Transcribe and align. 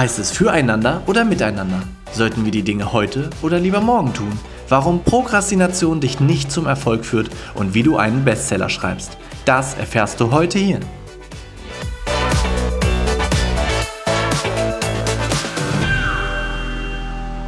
Heißt 0.00 0.18
es 0.18 0.30
füreinander 0.32 1.02
oder 1.06 1.26
miteinander? 1.26 1.82
Sollten 2.10 2.46
wir 2.46 2.50
die 2.50 2.62
Dinge 2.62 2.94
heute 2.94 3.28
oder 3.42 3.58
lieber 3.58 3.82
morgen 3.82 4.14
tun? 4.14 4.32
Warum 4.66 5.04
Prokrastination 5.04 6.00
dich 6.00 6.20
nicht 6.20 6.50
zum 6.50 6.64
Erfolg 6.64 7.04
führt 7.04 7.28
und 7.54 7.74
wie 7.74 7.82
du 7.82 7.98
einen 7.98 8.24
Bestseller 8.24 8.70
schreibst? 8.70 9.18
Das 9.44 9.74
erfährst 9.74 10.18
du 10.18 10.32
heute 10.32 10.58
hier. 10.58 10.80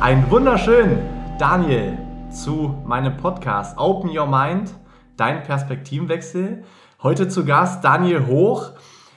Ein 0.00 0.30
wunderschön, 0.30 0.98
Daniel, 1.38 1.96
zu 2.30 2.76
meinem 2.84 3.16
Podcast 3.16 3.78
Open 3.78 4.10
Your 4.14 4.26
Mind, 4.26 4.74
dein 5.16 5.42
Perspektivenwechsel. 5.42 6.64
Heute 7.02 7.28
zu 7.28 7.46
Gast 7.46 7.82
Daniel 7.82 8.26
Hoch. 8.26 8.72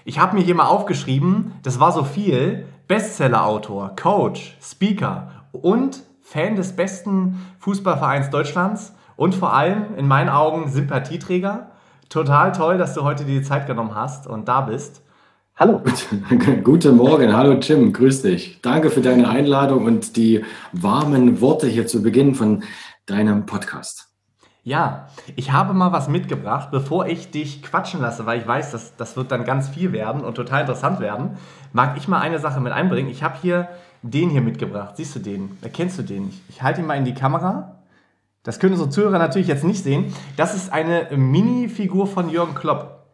Ich 0.05 0.19
habe 0.19 0.37
mir 0.37 0.41
hier 0.41 0.55
mal 0.55 0.67
aufgeschrieben, 0.67 1.51
das 1.63 1.81
war 1.81 1.91
so 1.91 2.05
viel, 2.05 2.65
Bestseller-Autor, 2.87 3.95
Coach, 3.95 4.57
Speaker 4.61 5.31
und 5.51 6.03
Fan 6.21 6.55
des 6.55 6.75
besten 6.75 7.39
Fußballvereins 7.59 8.29
Deutschlands 8.29 8.93
und 9.15 9.35
vor 9.35 9.53
allem 9.53 9.95
in 9.95 10.07
meinen 10.07 10.29
Augen 10.29 10.69
Sympathieträger. 10.69 11.71
Total 12.09 12.51
toll, 12.51 12.77
dass 12.77 12.93
du 12.93 13.03
heute 13.03 13.25
die 13.25 13.41
Zeit 13.41 13.67
genommen 13.67 13.95
hast 13.95 14.27
und 14.27 14.47
da 14.47 14.61
bist. 14.61 15.01
Hallo. 15.55 15.81
Guten 16.63 16.97
Morgen, 16.97 17.35
hallo 17.35 17.55
Tim, 17.55 17.93
grüß 17.93 18.23
dich. 18.23 18.59
Danke 18.61 18.89
für 18.89 19.01
deine 19.01 19.29
Einladung 19.29 19.85
und 19.85 20.17
die 20.17 20.43
warmen 20.73 21.39
Worte 21.39 21.67
hier 21.67 21.87
zu 21.87 22.01
Beginn 22.01 22.35
von 22.35 22.63
deinem 23.05 23.45
Podcast. 23.45 24.04
Ja, 24.65 25.09
ich 25.35 25.51
habe 25.51 25.75
mal 25.75 25.91
was 25.91 26.07
mitgebracht, 26.07 26.69
bevor 26.71 27.05
ich 27.05 27.29
dich 27.29 27.61
quatschen 27.61 28.01
lasse, 28.01 28.25
weil 28.25 28.39
ich 28.39 28.47
weiß, 28.47 28.71
dass 28.71 28.95
das 28.95 29.15
wird 29.15 29.31
dann 29.31 29.45
ganz 29.45 29.69
viel 29.69 29.91
werden 29.91 30.23
und 30.23 30.33
total 30.33 30.61
interessant 30.61 30.99
werden. 30.99 31.37
Mag 31.71 31.95
ich 31.97 32.07
mal 32.07 32.19
eine 32.19 32.39
Sache 32.39 32.59
mit 32.61 32.73
einbringen? 32.73 33.11
Ich 33.11 33.21
habe 33.21 33.37
hier 33.39 33.67
den 34.01 34.31
hier 34.31 34.41
mitgebracht. 34.41 34.97
Siehst 34.97 35.15
du 35.15 35.19
den? 35.19 35.55
Erkennst 35.61 35.99
du 35.99 36.01
den? 36.01 36.29
Ich, 36.29 36.41
ich 36.49 36.63
halte 36.63 36.81
ihn 36.81 36.87
mal 36.87 36.97
in 36.97 37.05
die 37.05 37.13
Kamera. 37.13 37.75
Das 38.41 38.59
können 38.59 38.73
unsere 38.73 38.89
Zuhörer 38.89 39.19
natürlich 39.19 39.47
jetzt 39.47 39.63
nicht 39.63 39.83
sehen. 39.83 40.11
Das 40.35 40.55
ist 40.55 40.73
eine 40.73 41.09
Mini-Figur 41.15 42.07
von 42.07 42.29
Jürgen 42.29 42.55
Klopp. 42.55 43.04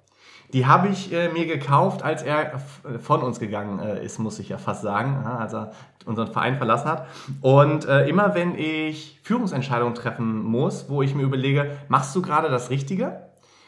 Die 0.54 0.66
habe 0.66 0.90
ich 0.90 1.14
äh, 1.14 1.30
mir 1.30 1.46
gekauft, 1.46 2.04
als 2.04 2.24
er 2.24 2.62
von 3.00 3.22
uns 3.22 3.40
gegangen 3.40 3.80
äh, 3.80 4.04
ist, 4.04 4.20
muss 4.20 4.40
ich 4.40 4.50
ja 4.50 4.58
fast 4.58 4.82
sagen, 4.82 5.22
ja, 5.24 5.38
als 5.38 5.54
er 5.54 5.72
unseren 6.06 6.28
Verein 6.28 6.58
verlassen 6.58 6.90
hat. 6.90 7.08
Und 7.42 7.86
äh, 7.86 8.08
immer 8.10 8.36
wenn 8.36 8.56
ich 8.56 9.20
Führungsentscheidungen 9.24 9.96
treffen 9.96 10.44
muss, 10.44 10.90
wo 10.90 11.02
ich 11.02 11.16
mir 11.16 11.24
überlege, 11.24 11.78
machst 11.88 12.16
du 12.16 12.22
gerade 12.22 12.50
das 12.50 12.70
Richtige? 12.70 13.28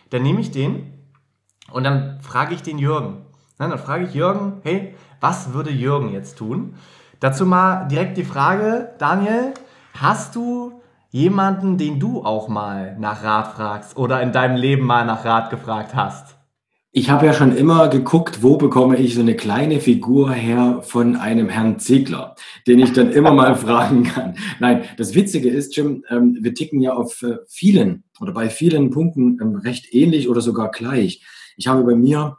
Dann 0.10 0.24
nehme 0.24 0.42
ich 0.42 0.52
den 0.52 0.92
und 1.72 1.84
dann 1.84 2.20
frage 2.22 2.54
ich 2.54 2.62
den 2.62 2.80
Jürgen. 2.80 3.26
Ja, 3.60 3.68
dann 3.68 3.80
frage 3.80 4.06
ich 4.06 4.14
Jürgen, 4.14 4.62
hey, 4.64 4.96
was 5.22 5.54
würde 5.54 5.70
Jürgen 5.70 6.12
jetzt 6.12 6.38
tun? 6.38 6.76
Dazu 7.20 7.46
mal 7.46 7.88
direkt 7.88 8.18
die 8.18 8.26
Frage, 8.26 8.92
Daniel, 8.98 9.54
hast 9.94 10.36
du 10.36 10.82
jemanden, 11.12 11.78
den 11.78 12.00
du 12.00 12.26
auch 12.26 12.50
mal 12.50 12.98
nach 13.00 13.24
Rat 13.24 13.54
fragst 13.54 13.96
oder 13.96 14.22
in 14.22 14.34
deinem 14.34 14.58
Leben 14.58 14.86
mal 14.86 15.06
nach 15.06 15.24
Rat 15.24 15.50
gefragt 15.50 15.96
hast? 15.96 16.36
Ich 16.96 17.10
habe 17.10 17.26
ja 17.26 17.34
schon 17.34 17.58
immer 17.58 17.88
geguckt, 17.88 18.44
wo 18.44 18.56
bekomme 18.56 18.98
ich 18.98 19.16
so 19.16 19.22
eine 19.22 19.36
kleine 19.36 19.80
Figur 19.80 20.32
her 20.32 20.84
von 20.84 21.16
einem 21.16 21.50
Herrn 21.50 21.80
Ziegler, 21.80 22.36
den 22.68 22.78
ich 22.78 22.94
dann 22.94 23.12
immer 23.12 23.34
mal 23.34 23.56
fragen 23.66 24.04
kann. 24.04 24.36
Nein, 24.60 24.84
das 24.98 25.16
Witzige 25.16 25.50
ist, 25.50 25.76
Jim, 25.76 26.06
ähm, 26.10 26.38
wir 26.40 26.54
ticken 26.54 26.82
ja 26.82 26.94
auf 26.94 27.24
äh, 27.24 27.38
vielen 27.48 28.04
oder 28.20 28.32
bei 28.32 28.48
vielen 28.52 28.92
Punkten 28.92 29.40
ähm, 29.42 29.56
recht 29.56 29.92
ähnlich 29.92 30.30
oder 30.30 30.40
sogar 30.40 30.70
gleich. 30.70 31.26
Ich 31.58 31.66
habe 31.66 31.84
bei 31.84 31.96
mir 31.96 32.38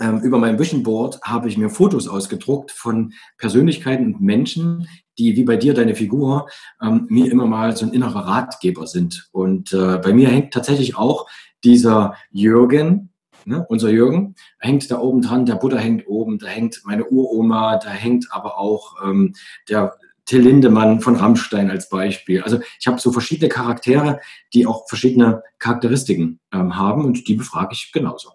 ähm, 0.00 0.20
über 0.20 0.38
mein 0.38 0.58
Vision 0.58 0.82
Board 0.82 1.20
habe 1.20 1.50
ich 1.50 1.58
mir 1.58 1.68
Fotos 1.68 2.08
ausgedruckt 2.08 2.70
von 2.70 3.12
Persönlichkeiten 3.36 4.14
und 4.14 4.22
Menschen, 4.22 4.88
die 5.18 5.36
wie 5.36 5.44
bei 5.44 5.58
dir 5.58 5.74
deine 5.74 5.94
Figur 5.94 6.48
mir 7.08 7.30
immer 7.30 7.46
mal 7.46 7.76
so 7.76 7.84
ein 7.84 7.92
innerer 7.92 8.26
Ratgeber 8.26 8.86
sind. 8.86 9.28
Und 9.30 9.74
äh, 9.74 9.98
bei 9.98 10.14
mir 10.14 10.28
hängt 10.28 10.54
tatsächlich 10.54 10.96
auch 10.96 11.28
dieser 11.62 12.14
Jürgen, 12.30 13.10
Ne? 13.46 13.64
Unser 13.68 13.90
Jürgen 13.90 14.34
hängt 14.58 14.90
da 14.90 14.98
oben 14.98 15.22
dran, 15.22 15.46
der 15.46 15.56
Butter 15.56 15.78
hängt 15.78 16.06
oben, 16.06 16.38
da 16.38 16.46
hängt 16.46 16.82
meine 16.84 17.04
Uroma, 17.04 17.76
da 17.76 17.90
hängt 17.90 18.28
aber 18.30 18.58
auch 18.58 18.96
ähm, 19.04 19.34
der 19.68 19.96
Till 20.26 20.40
Lindemann 20.40 21.00
von 21.00 21.16
Rammstein 21.16 21.70
als 21.70 21.88
Beispiel. 21.88 22.42
Also 22.42 22.60
ich 22.80 22.86
habe 22.86 22.98
so 22.98 23.12
verschiedene 23.12 23.48
Charaktere, 23.48 24.20
die 24.54 24.66
auch 24.66 24.88
verschiedene 24.88 25.42
Charakteristiken 25.58 26.40
ähm, 26.52 26.76
haben 26.76 27.04
und 27.04 27.28
die 27.28 27.34
befrage 27.34 27.70
ich 27.72 27.92
genauso. 27.92 28.30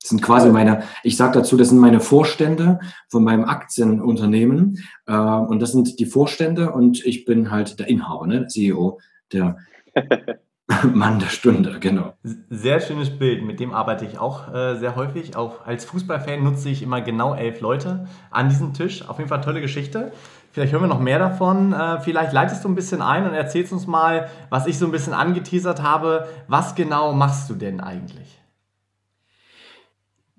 Das 0.00 0.10
sind 0.10 0.22
quasi 0.22 0.48
meine, 0.50 0.84
ich 1.02 1.16
sage 1.16 1.40
dazu, 1.40 1.56
das 1.56 1.70
sind 1.70 1.78
meine 1.78 1.98
Vorstände 1.98 2.78
von 3.08 3.24
meinem 3.24 3.44
Aktienunternehmen 3.44 4.78
äh, 5.06 5.12
und 5.12 5.60
das 5.60 5.72
sind 5.72 5.98
die 5.98 6.06
Vorstände 6.06 6.72
und 6.72 7.04
ich 7.04 7.24
bin 7.24 7.50
halt 7.50 7.80
der 7.80 7.88
Inhaber, 7.88 8.26
ne, 8.26 8.46
CEO 8.46 9.00
der 9.32 9.58
Mann 10.94 11.18
der 11.18 11.28
Stunde, 11.28 11.78
genau. 11.80 12.14
Sehr 12.50 12.80
schönes 12.80 13.10
Bild, 13.10 13.42
mit 13.42 13.58
dem 13.58 13.72
arbeite 13.72 14.04
ich 14.04 14.18
auch 14.18 14.52
äh, 14.52 14.76
sehr 14.76 14.96
häufig. 14.96 15.34
Auch 15.34 15.66
als 15.66 15.84
Fußballfan 15.86 16.44
nutze 16.44 16.68
ich 16.68 16.82
immer 16.82 17.00
genau 17.00 17.34
elf 17.34 17.60
Leute 17.60 18.06
an 18.30 18.48
diesem 18.48 18.74
Tisch. 18.74 19.08
Auf 19.08 19.18
jeden 19.18 19.28
Fall 19.28 19.40
tolle 19.40 19.62
Geschichte. 19.62 20.12
Vielleicht 20.52 20.72
hören 20.72 20.82
wir 20.82 20.88
noch 20.88 21.00
mehr 21.00 21.18
davon. 21.18 21.72
Äh, 21.72 22.00
vielleicht 22.00 22.32
leitest 22.32 22.64
du 22.64 22.68
ein 22.68 22.74
bisschen 22.74 23.00
ein 23.00 23.26
und 23.26 23.32
erzählst 23.32 23.72
uns 23.72 23.86
mal, 23.86 24.28
was 24.50 24.66
ich 24.66 24.78
so 24.78 24.84
ein 24.84 24.92
bisschen 24.92 25.14
angeteasert 25.14 25.82
habe. 25.82 26.28
Was 26.48 26.74
genau 26.74 27.14
machst 27.14 27.48
du 27.48 27.54
denn 27.54 27.80
eigentlich? 27.80 28.38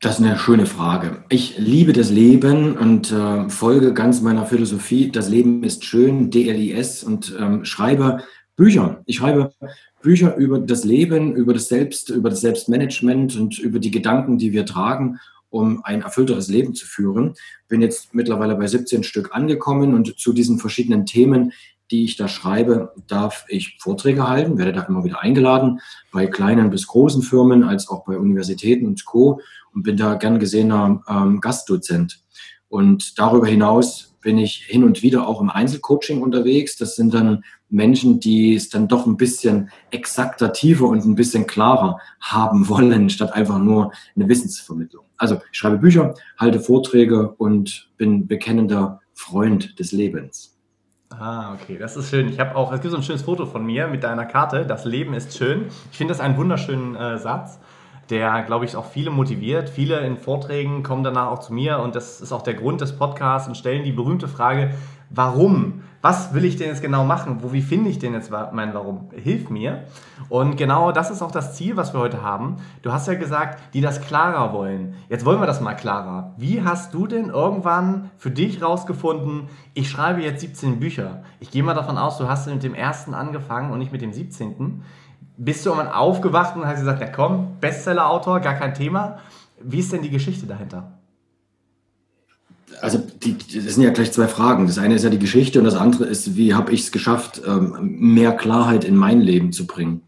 Das 0.02 0.20
ist 0.20 0.26
eine 0.26 0.38
schöne 0.38 0.66
Frage. 0.66 1.24
Ich 1.30 1.58
liebe 1.58 1.92
das 1.92 2.10
Leben 2.10 2.78
und 2.78 3.12
äh, 3.12 3.50
folge 3.50 3.94
ganz 3.94 4.22
meiner 4.22 4.46
Philosophie. 4.46 5.12
Das 5.12 5.28
Leben 5.28 5.64
ist 5.64 5.84
schön, 5.84 6.30
DLIS 6.30 7.04
und 7.04 7.36
ähm, 7.38 7.66
schreibe 7.66 8.20
Bücher. 8.56 9.02
Ich 9.06 9.18
schreibe 9.18 9.52
Bücher 10.02 10.36
über 10.36 10.60
das 10.60 10.84
Leben, 10.84 11.36
über 11.36 11.54
das 11.54 11.68
Selbst, 11.68 12.10
über 12.10 12.30
das 12.30 12.42
Selbstmanagement 12.42 13.36
und 13.36 13.60
über 13.60 13.80
die 13.80 13.92
Gedanken, 13.92 14.38
die 14.38 14.52
wir 14.52 14.66
tragen, 14.66 15.20
um 15.50 15.84
ein 15.84 16.02
erfüllteres 16.02 16.48
Leben 16.48 16.74
zu 16.76 16.86
führen. 16.86 17.34
Bin 17.68 17.82
jetzt 17.82 18.14
mittlerweile 18.14 18.56
bei 18.56 18.68
17 18.68 19.04
Stück 19.04 19.36
angekommen 19.36 19.94
und 19.94 20.20
zu 20.20 20.34
diesen 20.34 20.60
verschiedenen 20.60 21.06
Themen, 21.06 21.54
die 21.92 22.04
ich 22.04 22.18
da 22.18 22.28
schreibe, 22.28 22.94
darf 23.08 23.46
ich 23.48 23.78
Vorträge 23.80 24.28
halten, 24.28 24.58
werde 24.58 24.74
da 24.74 24.84
immer 24.84 25.04
wieder 25.04 25.22
eingeladen, 25.22 25.80
bei 26.12 26.28
kleinen 26.28 26.70
bis 26.70 26.86
großen 26.88 27.24
Firmen, 27.24 27.64
als 27.64 27.90
auch 27.90 28.06
bei 28.06 28.18
Universitäten 28.18 28.86
und 28.86 29.06
Co. 29.06 29.42
und 29.74 29.84
bin 29.84 29.98
da 29.98 30.14
gern 30.16 30.40
gesehener 30.40 31.02
ähm, 31.08 31.42
Gastdozent. 31.42 32.22
Und 32.68 33.18
darüber 33.18 33.48
hinaus 33.48 34.09
bin 34.22 34.38
ich 34.38 34.66
hin 34.66 34.84
und 34.84 35.02
wieder 35.02 35.28
auch 35.28 35.42
im 35.42 35.50
Einzelcoaching 35.50 36.22
unterwegs. 36.22 36.78
Das 36.78 36.96
sind 36.96 37.14
dann 37.14 37.44
Menschen, 37.70 38.20
die 38.20 38.56
es 38.56 38.70
dann 38.70 38.88
doch 38.88 39.06
ein 39.06 39.18
bisschen 39.18 39.70
exakter, 39.92 40.52
tiefer 40.52 40.86
und 40.86 41.06
ein 41.06 41.16
bisschen 41.16 41.48
klarer 41.48 42.00
haben 42.20 42.68
wollen, 42.70 43.10
statt 43.10 43.34
einfach 43.34 43.60
nur 43.60 43.92
eine 44.16 44.28
Wissensvermittlung. 44.28 45.06
Also 45.18 45.42
ich 45.52 45.58
schreibe 45.58 45.78
Bücher, 45.78 46.14
halte 46.38 46.60
Vorträge 46.60 47.30
und 47.34 47.90
bin 47.98 48.28
bekennender 48.28 49.02
Freund 49.14 49.80
des 49.80 49.92
Lebens. 49.92 50.56
Ah, 51.10 51.54
okay, 51.56 51.78
das 51.78 51.98
ist 51.98 52.10
schön. 52.10 52.30
Ich 52.30 52.40
habe 52.40 52.56
auch, 52.56 52.72
es 52.72 52.82
gibt 52.82 52.92
so 52.92 52.98
ein 52.98 53.04
schönes 53.04 53.24
Foto 53.24 53.46
von 53.46 53.66
mir 53.66 53.88
mit 53.88 54.04
deiner 54.04 54.26
Karte. 54.26 54.66
Das 54.66 54.86
Leben 54.86 55.14
ist 55.14 55.36
schön. 55.36 55.66
Ich 55.92 55.98
finde 55.98 56.14
das 56.14 56.22
einen 56.22 56.38
wunderschönen 56.38 56.96
äh, 56.96 57.18
Satz, 57.18 57.60
der, 58.10 58.42
glaube 58.44 58.66
ich, 58.66 58.76
auch 58.76 58.86
viele 58.86 59.12
motiviert. 59.12 59.70
Viele 59.70 60.00
in 60.00 60.18
Vorträgen 60.18 60.84
kommen 60.84 61.04
danach 61.04 61.28
auch 61.28 61.40
zu 61.40 61.54
mir 61.54 61.80
und 61.80 61.96
das 61.96 62.22
ist 62.22 62.32
auch 62.32 62.42
der 62.42 62.56
Grund 62.56 62.82
des 62.82 62.98
Podcasts 62.98 63.48
und 63.48 63.56
stellen 63.56 63.84
die 63.84 63.92
berühmte 63.92 64.28
Frage, 64.28 64.72
warum? 65.10 65.84
Was 66.02 66.34
will 66.34 66.46
ich 66.46 66.56
denn 66.56 66.70
jetzt 66.70 66.82
genau 66.82 67.04
machen? 67.04 67.40
Wo, 67.42 67.52
wie 67.52 67.62
finde 67.62 67.90
ich 67.90 68.00
denn 68.00 68.14
jetzt 68.14 68.32
mein 68.32 68.74
Warum? 68.74 69.10
Hilf 69.12 69.50
mir. 69.50 69.84
Und 70.30 70.56
genau 70.56 70.94
das 70.94 71.12
ist 71.12 71.22
auch 71.22 71.32
das 71.32 71.56
Ziel, 71.56 71.76
was 71.76 71.94
wir 71.94 72.00
heute 72.00 72.22
haben. 72.22 72.58
Du 72.84 72.94
hast 72.94 73.08
ja 73.08 73.16
gesagt, 73.16 73.60
die 73.74 73.82
das 73.82 74.00
klarer 74.00 74.54
wollen. 74.54 74.96
Jetzt 75.10 75.26
wollen 75.26 75.42
wir 75.42 75.46
das 75.46 75.60
mal 75.60 75.74
klarer. 75.74 76.34
Wie 76.38 76.64
hast 76.64 76.94
du 76.94 77.06
denn 77.06 77.28
irgendwann 77.30 78.12
für 78.18 78.32
dich 78.32 78.62
rausgefunden, 78.62 79.50
ich 79.74 79.90
schreibe 79.90 80.22
jetzt 80.22 80.40
17 80.40 80.80
Bücher? 80.80 81.24
Ich 81.42 81.52
gehe 81.52 81.64
mal 81.64 81.74
davon 81.74 81.98
aus, 81.98 82.18
du 82.18 82.30
hast 82.30 82.48
mit 82.48 82.64
dem 82.64 82.76
ersten 82.76 83.14
angefangen 83.14 83.72
und 83.72 83.80
nicht 83.80 83.92
mit 83.92 84.02
dem 84.02 84.14
17. 84.14 84.84
Bist 85.42 85.66
du 85.66 85.70
irgendwann 85.70 85.92
aufgewacht 85.92 86.56
und 86.56 86.66
hast 86.66 86.80
gesagt, 86.80 87.02
ja 87.02 87.08
komm, 87.08 87.58
Bestseller-Autor, 87.60 88.42
gar 88.42 88.56
kein 88.56 88.74
Thema. 88.74 89.20
Wie 89.62 89.80
ist 89.80 89.92
denn 89.92 90.02
die 90.02 90.10
Geschichte 90.10 90.46
dahinter? 90.46 90.92
also 92.82 93.00
die, 93.24 93.38
das 93.38 93.76
sind 93.76 93.84
ja 93.84 93.92
gleich 93.92 94.12
zwei 94.12 94.28
Fragen. 94.28 94.68
Das 94.68 94.78
eine 94.78 94.96
ist 94.96 95.04
ja 95.04 95.10
die 95.10 95.20
Geschichte 95.20 95.60
und 95.60 95.66
das 95.66 95.76
andere 95.76 96.06
ist, 96.06 96.36
wie 96.36 96.54
habe 96.54 96.72
ich 96.72 96.82
es 96.82 96.92
geschafft, 96.92 97.42
ähm, 97.46 97.76
mehr 97.82 98.34
Klarheit 98.34 98.84
in 98.84 98.96
mein 98.96 99.22
Leben 99.22 99.52
zu 99.52 99.68
bringen. 99.68 100.02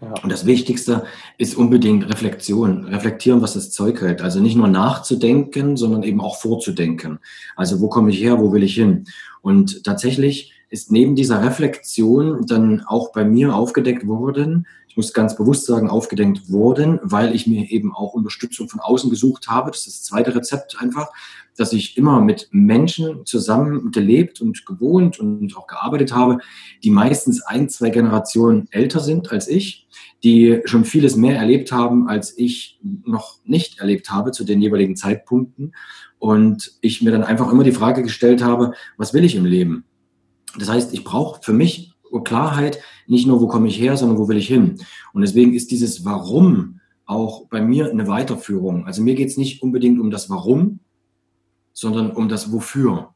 Ja. 0.00 0.14
Und 0.22 0.32
das 0.32 0.46
Wichtigste 0.46 1.04
ist 1.36 1.56
unbedingt 1.56 2.08
Reflexion. 2.08 2.84
Reflektieren, 2.86 3.42
was 3.42 3.54
das 3.54 3.70
Zeug 3.70 4.00
hält. 4.00 4.22
Also 4.22 4.40
nicht 4.40 4.56
nur 4.56 4.68
nachzudenken, 4.68 5.76
sondern 5.76 6.02
eben 6.02 6.20
auch 6.20 6.38
vorzudenken. 6.40 7.18
Also 7.54 7.80
wo 7.80 7.88
komme 7.88 8.10
ich 8.10 8.20
her, 8.20 8.38
wo 8.38 8.52
will 8.52 8.62
ich 8.62 8.74
hin? 8.74 9.04
Und 9.42 9.84
tatsächlich 9.84 10.52
ist 10.70 10.90
neben 10.90 11.16
dieser 11.16 11.42
Reflexion 11.42 12.46
dann 12.46 12.82
auch 12.86 13.12
bei 13.12 13.24
mir 13.24 13.54
aufgedeckt 13.54 14.06
worden, 14.06 14.66
ich 14.90 14.96
muss 14.96 15.12
ganz 15.12 15.36
bewusst 15.36 15.66
sagen, 15.66 15.88
aufgedenkt 15.88 16.50
worden, 16.50 16.98
weil 17.04 17.32
ich 17.32 17.46
mir 17.46 17.70
eben 17.70 17.94
auch 17.94 18.12
Unterstützung 18.12 18.68
von 18.68 18.80
außen 18.80 19.08
gesucht 19.08 19.46
habe. 19.46 19.70
Das 19.70 19.86
ist 19.86 20.00
das 20.00 20.02
zweite 20.02 20.34
Rezept 20.34 20.80
einfach, 20.80 21.10
dass 21.56 21.72
ich 21.72 21.96
immer 21.96 22.20
mit 22.20 22.48
Menschen 22.50 23.24
zusammen 23.24 23.92
gelebt 23.92 24.40
und 24.40 24.66
gewohnt 24.66 25.20
und 25.20 25.56
auch 25.56 25.68
gearbeitet 25.68 26.12
habe, 26.12 26.38
die 26.82 26.90
meistens 26.90 27.40
ein, 27.42 27.68
zwei 27.68 27.90
Generationen 27.90 28.66
älter 28.72 28.98
sind 28.98 29.30
als 29.30 29.46
ich, 29.46 29.86
die 30.24 30.60
schon 30.64 30.84
vieles 30.84 31.14
mehr 31.14 31.36
erlebt 31.36 31.70
haben, 31.70 32.08
als 32.08 32.36
ich 32.36 32.80
noch 33.04 33.38
nicht 33.44 33.78
erlebt 33.78 34.10
habe 34.10 34.32
zu 34.32 34.42
den 34.42 34.60
jeweiligen 34.60 34.96
Zeitpunkten. 34.96 35.72
Und 36.18 36.72
ich 36.80 37.00
mir 37.00 37.12
dann 37.12 37.22
einfach 37.22 37.52
immer 37.52 37.62
die 37.62 37.70
Frage 37.70 38.02
gestellt 38.02 38.42
habe, 38.42 38.72
was 38.96 39.14
will 39.14 39.24
ich 39.24 39.36
im 39.36 39.44
Leben? 39.44 39.84
Das 40.58 40.68
heißt, 40.68 40.92
ich 40.92 41.04
brauche 41.04 41.42
für 41.42 41.52
mich 41.52 41.92
Klarheit, 42.24 42.80
nicht 43.06 43.26
nur, 43.26 43.40
wo 43.40 43.46
komme 43.46 43.68
ich 43.68 43.78
her, 43.78 43.96
sondern 43.96 44.18
wo 44.18 44.28
will 44.28 44.36
ich 44.36 44.48
hin. 44.48 44.80
Und 45.12 45.22
deswegen 45.22 45.54
ist 45.54 45.70
dieses 45.70 46.04
Warum 46.04 46.80
auch 47.06 47.46
bei 47.46 47.60
mir 47.60 47.90
eine 47.90 48.08
Weiterführung. 48.08 48.86
Also 48.86 49.02
mir 49.02 49.14
geht 49.14 49.28
es 49.28 49.36
nicht 49.36 49.62
unbedingt 49.62 50.00
um 50.00 50.10
das 50.10 50.28
Warum, 50.28 50.80
sondern 51.72 52.10
um 52.10 52.28
das 52.28 52.52
Wofür. 52.52 53.14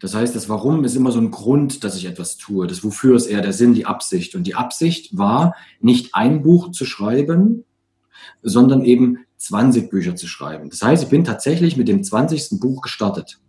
Das 0.00 0.14
heißt, 0.14 0.34
das 0.34 0.48
Warum 0.48 0.84
ist 0.84 0.96
immer 0.96 1.12
so 1.12 1.20
ein 1.20 1.30
Grund, 1.30 1.84
dass 1.84 1.96
ich 1.96 2.06
etwas 2.06 2.38
tue. 2.38 2.66
Das 2.66 2.82
Wofür 2.82 3.16
ist 3.16 3.26
eher 3.26 3.42
der 3.42 3.52
Sinn, 3.52 3.74
die 3.74 3.84
Absicht. 3.84 4.34
Und 4.34 4.44
die 4.44 4.54
Absicht 4.54 5.16
war, 5.16 5.54
nicht 5.80 6.14
ein 6.14 6.42
Buch 6.42 6.70
zu 6.70 6.86
schreiben, 6.86 7.64
sondern 8.42 8.84
eben 8.84 9.18
20 9.36 9.90
Bücher 9.90 10.16
zu 10.16 10.26
schreiben. 10.26 10.70
Das 10.70 10.82
heißt, 10.82 11.02
ich 11.02 11.08
bin 11.10 11.24
tatsächlich 11.24 11.76
mit 11.76 11.88
dem 11.88 12.02
20. 12.02 12.60
Buch 12.60 12.80
gestartet 12.80 13.40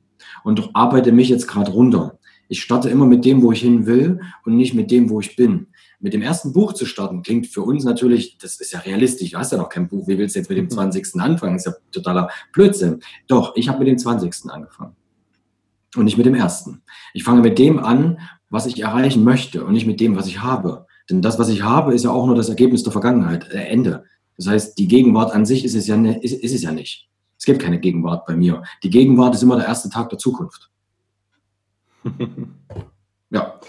und 0.43 0.69
arbeite 0.73 1.11
mich 1.11 1.29
jetzt 1.29 1.47
gerade 1.47 1.71
runter. 1.71 2.17
Ich 2.51 2.61
starte 2.61 2.89
immer 2.89 3.05
mit 3.05 3.23
dem, 3.23 3.41
wo 3.41 3.53
ich 3.53 3.61
hin 3.61 3.85
will 3.85 4.19
und 4.43 4.57
nicht 4.57 4.73
mit 4.73 4.91
dem, 4.91 5.09
wo 5.09 5.21
ich 5.21 5.37
bin. 5.37 5.67
Mit 6.01 6.13
dem 6.13 6.21
ersten 6.21 6.51
Buch 6.51 6.73
zu 6.73 6.85
starten, 6.85 7.21
klingt 7.21 7.47
für 7.47 7.61
uns 7.61 7.85
natürlich, 7.85 8.37
das 8.39 8.59
ist 8.59 8.73
ja 8.73 8.79
realistisch, 8.79 9.31
du 9.31 9.37
hast 9.37 9.53
ja 9.53 9.57
noch 9.57 9.69
kein 9.69 9.87
Buch, 9.87 10.05
wie 10.09 10.17
willst 10.17 10.35
du 10.35 10.39
jetzt 10.39 10.49
mit 10.49 10.57
dem 10.57 10.69
20. 10.69 11.15
Mhm. 11.15 11.21
anfangen? 11.21 11.53
Das 11.53 11.65
ist 11.65 11.71
ja 11.71 11.79
totaler 11.93 12.29
Blödsinn. 12.51 12.99
Doch, 13.27 13.55
ich 13.55 13.69
habe 13.69 13.79
mit 13.79 13.87
dem 13.87 13.97
20. 13.97 14.51
angefangen 14.51 14.97
und 15.95 16.03
nicht 16.03 16.17
mit 16.17 16.25
dem 16.25 16.35
ersten. 16.35 16.81
Ich 17.13 17.23
fange 17.23 17.39
mit 17.39 17.57
dem 17.57 17.79
an, 17.79 18.19
was 18.49 18.65
ich 18.65 18.81
erreichen 18.81 19.23
möchte 19.23 19.63
und 19.63 19.71
nicht 19.71 19.87
mit 19.87 20.01
dem, 20.01 20.17
was 20.17 20.27
ich 20.27 20.41
habe. 20.41 20.87
Denn 21.09 21.21
das, 21.21 21.39
was 21.39 21.47
ich 21.47 21.63
habe, 21.63 21.93
ist 21.93 22.03
ja 22.03 22.11
auch 22.11 22.25
nur 22.25 22.35
das 22.35 22.49
Ergebnis 22.49 22.83
der 22.83 22.91
Vergangenheit, 22.91 23.49
äh, 23.51 23.63
Ende. 23.63 24.03
Das 24.35 24.47
heißt, 24.47 24.77
die 24.77 24.89
Gegenwart 24.89 25.31
an 25.31 25.45
sich 25.45 25.63
ist 25.63 25.75
es, 25.75 25.87
ja, 25.87 25.95
ne, 25.95 26.21
ist, 26.21 26.33
ist 26.33 26.53
es 26.53 26.63
ja 26.63 26.73
nicht. 26.73 27.07
Es 27.39 27.45
gibt 27.45 27.61
keine 27.61 27.79
Gegenwart 27.79 28.25
bei 28.25 28.35
mir. 28.35 28.61
Die 28.83 28.89
Gegenwart 28.89 29.35
ist 29.35 29.43
immer 29.43 29.55
der 29.55 29.67
erste 29.67 29.89
Tag 29.89 30.09
der 30.09 30.19
Zukunft. 30.19 30.69
ja. 33.29 33.59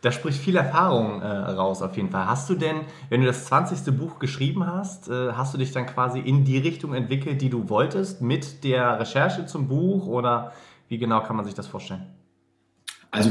Da 0.00 0.10
spricht 0.10 0.38
viel 0.38 0.56
Erfahrung 0.56 1.22
äh, 1.22 1.26
raus 1.26 1.80
auf 1.80 1.96
jeden 1.96 2.10
Fall. 2.10 2.26
Hast 2.26 2.50
du 2.50 2.54
denn, 2.54 2.80
wenn 3.08 3.20
du 3.20 3.26
das 3.26 3.44
20. 3.44 3.96
Buch 3.96 4.18
geschrieben 4.18 4.66
hast, 4.66 5.08
äh, 5.08 5.32
hast 5.32 5.54
du 5.54 5.58
dich 5.58 5.70
dann 5.70 5.86
quasi 5.86 6.18
in 6.18 6.44
die 6.44 6.58
Richtung 6.58 6.92
entwickelt, 6.94 7.40
die 7.40 7.50
du 7.50 7.68
wolltest, 7.68 8.20
mit 8.20 8.64
der 8.64 8.98
Recherche 8.98 9.46
zum 9.46 9.68
Buch 9.68 10.06
oder 10.06 10.52
wie 10.88 10.98
genau 10.98 11.22
kann 11.22 11.36
man 11.36 11.44
sich 11.44 11.54
das 11.54 11.68
vorstellen? 11.68 12.06
Also 13.12 13.30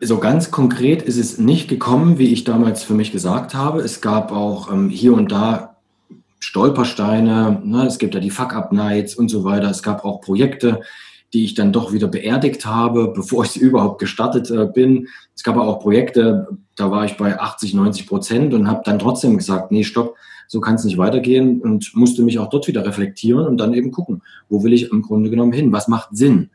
so 0.00 0.18
ganz 0.18 0.50
konkret 0.50 1.02
ist 1.02 1.18
es 1.18 1.38
nicht 1.38 1.68
gekommen, 1.68 2.18
wie 2.18 2.32
ich 2.32 2.44
damals 2.44 2.82
für 2.82 2.94
mich 2.94 3.12
gesagt 3.12 3.54
habe. 3.54 3.80
Es 3.80 4.00
gab 4.00 4.32
auch 4.32 4.72
ähm, 4.72 4.88
hier 4.88 5.12
und 5.12 5.30
da 5.30 5.76
Stolpersteine, 6.40 7.60
ne? 7.64 7.86
es 7.86 7.98
gibt 7.98 8.14
ja 8.14 8.20
die 8.20 8.30
Fuck-Up-Nights 8.30 9.14
und 9.14 9.28
so 9.28 9.44
weiter. 9.44 9.70
Es 9.70 9.82
gab 9.82 10.04
auch 10.04 10.20
Projekte, 10.20 10.80
die 11.32 11.44
ich 11.44 11.54
dann 11.54 11.72
doch 11.72 11.92
wieder 11.92 12.08
beerdigt 12.08 12.66
habe, 12.66 13.12
bevor 13.14 13.44
ich 13.44 13.56
überhaupt 13.56 13.98
gestartet 14.00 14.50
äh, 14.50 14.66
bin. 14.66 15.08
Es 15.34 15.42
gab 15.42 15.56
auch 15.56 15.80
Projekte, 15.80 16.48
da 16.76 16.90
war 16.90 17.04
ich 17.04 17.16
bei 17.16 17.38
80, 17.38 17.74
90 17.74 18.06
Prozent 18.06 18.54
und 18.54 18.68
habe 18.68 18.82
dann 18.84 18.98
trotzdem 18.98 19.36
gesagt, 19.36 19.70
nee, 19.70 19.84
stopp, 19.84 20.16
so 20.46 20.60
kann 20.60 20.76
es 20.76 20.84
nicht 20.84 20.96
weitergehen 20.96 21.60
und 21.60 21.94
musste 21.94 22.22
mich 22.22 22.38
auch 22.38 22.48
dort 22.48 22.66
wieder 22.68 22.84
reflektieren 22.84 23.46
und 23.46 23.58
dann 23.58 23.74
eben 23.74 23.90
gucken, 23.90 24.22
wo 24.48 24.64
will 24.64 24.72
ich 24.72 24.90
im 24.90 25.02
Grunde 25.02 25.28
genommen 25.28 25.52
hin, 25.52 25.72
was 25.72 25.88
macht 25.88 26.16
Sinn. 26.16 26.50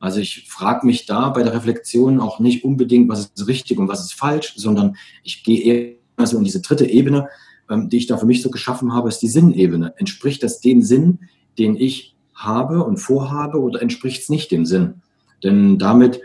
Also 0.00 0.20
ich 0.20 0.48
frage 0.48 0.86
mich 0.86 1.06
da 1.06 1.30
bei 1.30 1.42
der 1.42 1.54
Reflexion 1.54 2.20
auch 2.20 2.40
nicht 2.40 2.64
unbedingt, 2.64 3.08
was 3.08 3.30
ist 3.34 3.46
richtig 3.46 3.78
und 3.78 3.88
was 3.88 4.00
ist 4.00 4.14
falsch, 4.14 4.54
sondern 4.56 4.96
ich 5.22 5.44
gehe 5.44 5.60
eher 5.60 6.26
so 6.26 6.38
in 6.38 6.44
diese 6.44 6.60
dritte 6.60 6.86
Ebene, 6.86 7.28
ähm, 7.70 7.88
die 7.88 7.98
ich 7.98 8.06
da 8.06 8.16
für 8.16 8.26
mich 8.26 8.42
so 8.42 8.50
geschaffen 8.50 8.92
habe, 8.92 9.08
ist 9.08 9.22
die 9.22 9.28
Sinnebene. 9.28 9.94
Entspricht 9.96 10.42
das 10.42 10.60
dem 10.60 10.82
Sinn, 10.82 11.20
den 11.58 11.76
ich 11.76 12.16
habe 12.38 12.84
und 12.84 12.96
vorhabe 12.96 13.60
oder 13.60 13.82
entspricht 13.82 14.22
es 14.22 14.28
nicht 14.28 14.50
dem 14.50 14.64
Sinn? 14.64 15.02
Denn 15.42 15.78
damit 15.78 16.20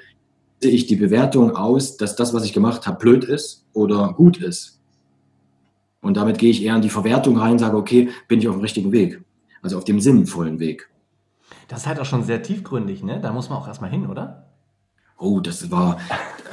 sehe 0.61 0.71
ich 0.71 0.87
die 0.87 0.95
Bewertung 0.95 1.55
aus, 1.55 1.97
dass 1.97 2.15
das, 2.15 2.33
was 2.33 2.45
ich 2.45 2.53
gemacht 2.53 2.87
habe, 2.87 2.97
blöd 2.97 3.23
ist 3.23 3.65
oder 3.73 4.13
gut 4.13 4.37
ist. 4.37 4.79
Und 6.01 6.17
damit 6.17 6.37
gehe 6.37 6.51
ich 6.51 6.63
eher 6.63 6.75
in 6.75 6.81
die 6.81 6.89
Verwertung 6.89 7.37
rein, 7.37 7.59
sage, 7.59 7.77
okay, 7.77 8.09
bin 8.27 8.39
ich 8.39 8.47
auf 8.47 8.55
dem 8.55 8.61
richtigen 8.61 8.91
Weg. 8.91 9.23
Also 9.61 9.77
auf 9.77 9.85
dem 9.85 9.99
sinnvollen 9.99 10.59
Weg. 10.59 10.89
Das 11.67 11.81
ist 11.81 11.87
halt 11.87 11.99
auch 11.99 12.05
schon 12.05 12.23
sehr 12.23 12.43
tiefgründig, 12.43 13.03
ne? 13.03 13.19
Da 13.21 13.31
muss 13.31 13.49
man 13.49 13.57
auch 13.57 13.67
erstmal 13.67 13.89
hin, 13.89 14.07
oder? 14.07 14.47
Oh, 15.17 15.39
das 15.39 15.71
war, 15.71 15.99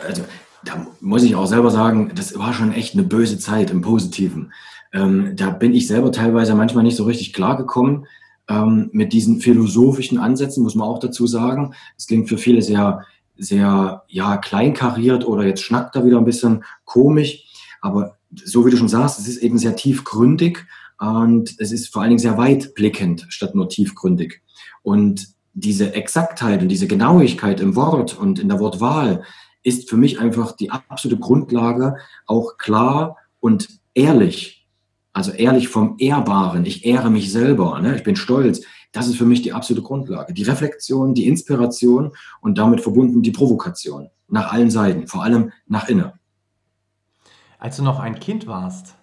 also 0.07 0.23
da 0.65 0.87
muss 1.01 1.25
ich 1.25 1.35
auch 1.35 1.47
selber 1.47 1.71
sagen, 1.71 2.13
das 2.15 2.39
war 2.39 2.53
schon 2.53 2.73
echt 2.73 2.95
eine 2.95 3.03
böse 3.03 3.39
Zeit 3.39 3.71
im 3.71 3.81
Positiven. 3.81 4.53
Ähm, 4.93 5.35
da 5.37 5.51
bin 5.51 5.75
ich 5.75 5.87
selber 5.87 6.13
teilweise 6.13 6.55
manchmal 6.55 6.85
nicht 6.85 6.97
so 6.97 7.05
richtig 7.05 7.33
klargekommen, 7.33 8.07
ähm, 8.51 8.91
mit 8.93 9.13
diesen 9.13 9.41
philosophischen 9.41 10.19
Ansätzen, 10.19 10.63
muss 10.63 10.75
man 10.75 10.89
auch 10.89 10.99
dazu 10.99 11.27
sagen. 11.27 11.73
Es 11.97 12.07
klingt 12.09 12.29
für 12.29 12.37
viele 12.37 12.61
sehr, 12.61 13.07
sehr, 13.39 14.03
ja, 14.09 14.37
kleinkariert 14.37 15.27
oder 15.27 15.45
jetzt 15.45 15.63
schnackt 15.63 15.95
da 15.95 16.05
wieder 16.05 16.19
ein 16.19 16.25
bisschen 16.25 16.65
komisch. 16.85 17.45
Aber 17.81 18.19
so 18.35 18.67
wie 18.67 18.71
du 18.71 18.77
schon 18.77 18.89
sagst, 18.89 19.21
es 19.21 19.29
ist 19.29 19.39
eben 19.39 19.57
sehr 19.57 19.77
tiefgründig 19.77 20.67
und 20.99 21.55
es 21.59 21.73
ist 21.73 21.93
vor 21.93 22.03
allen 22.03 22.11
Dingen 22.11 22.19
sehr 22.19 22.37
weitblickend 22.37 23.27
statt 23.29 23.55
nur 23.55 23.69
tiefgründig. 23.69 24.43
Und 24.83 25.29
diese 25.55 25.95
Exaktheit 25.95 26.61
und 26.61 26.69
diese 26.69 26.87
Genauigkeit 26.87 27.61
im 27.61 27.77
Wort 27.77 28.19
und 28.19 28.39
in 28.39 28.49
der 28.49 28.61
Wortwahl 28.61 29.23
ist 29.63 29.89
für 29.89 29.97
mich 29.97 30.19
einfach 30.19 30.53
die 30.53 30.71
absolute 30.71 31.21
Grundlage, 31.21 31.97
auch 32.27 32.57
klar 32.59 33.17
und 33.41 33.69
ehrlich 33.95 34.60
also 35.13 35.33
ehrlich 35.33 35.69
vom 35.69 35.97
Ehrbaren. 35.99 36.65
Ich 36.65 36.85
ehre 36.85 37.11
mich 37.11 37.33
selber. 37.33 37.81
Ne? 37.81 37.97
Ich 37.97 38.03
bin 38.03 38.17
stolz. 38.17 38.63
Das 38.93 39.07
ist 39.07 39.17
für 39.17 39.25
mich 39.25 39.43
die 39.43 39.53
absolute 39.53 39.85
Grundlage. 39.85 40.35
Die 40.35 40.43
Reflexion, 40.43 41.15
die 41.15 41.27
Inspiration 41.27 42.13
und 42.41 42.59
damit 42.59 42.81
verbunden 42.81 43.23
die 43.23 43.31
Provokation. 43.31 44.11
Nach 44.29 44.53
allen 44.53 44.71
Seiten, 44.71 45.07
vor 45.07 45.23
allem 45.23 45.53
nach 45.67 45.89
innen. 45.89 46.13
Als 47.59 47.77
du 47.77 47.83
noch 47.83 47.99
ein 48.01 48.19
Kind 48.19 48.47
warst, 48.47 48.95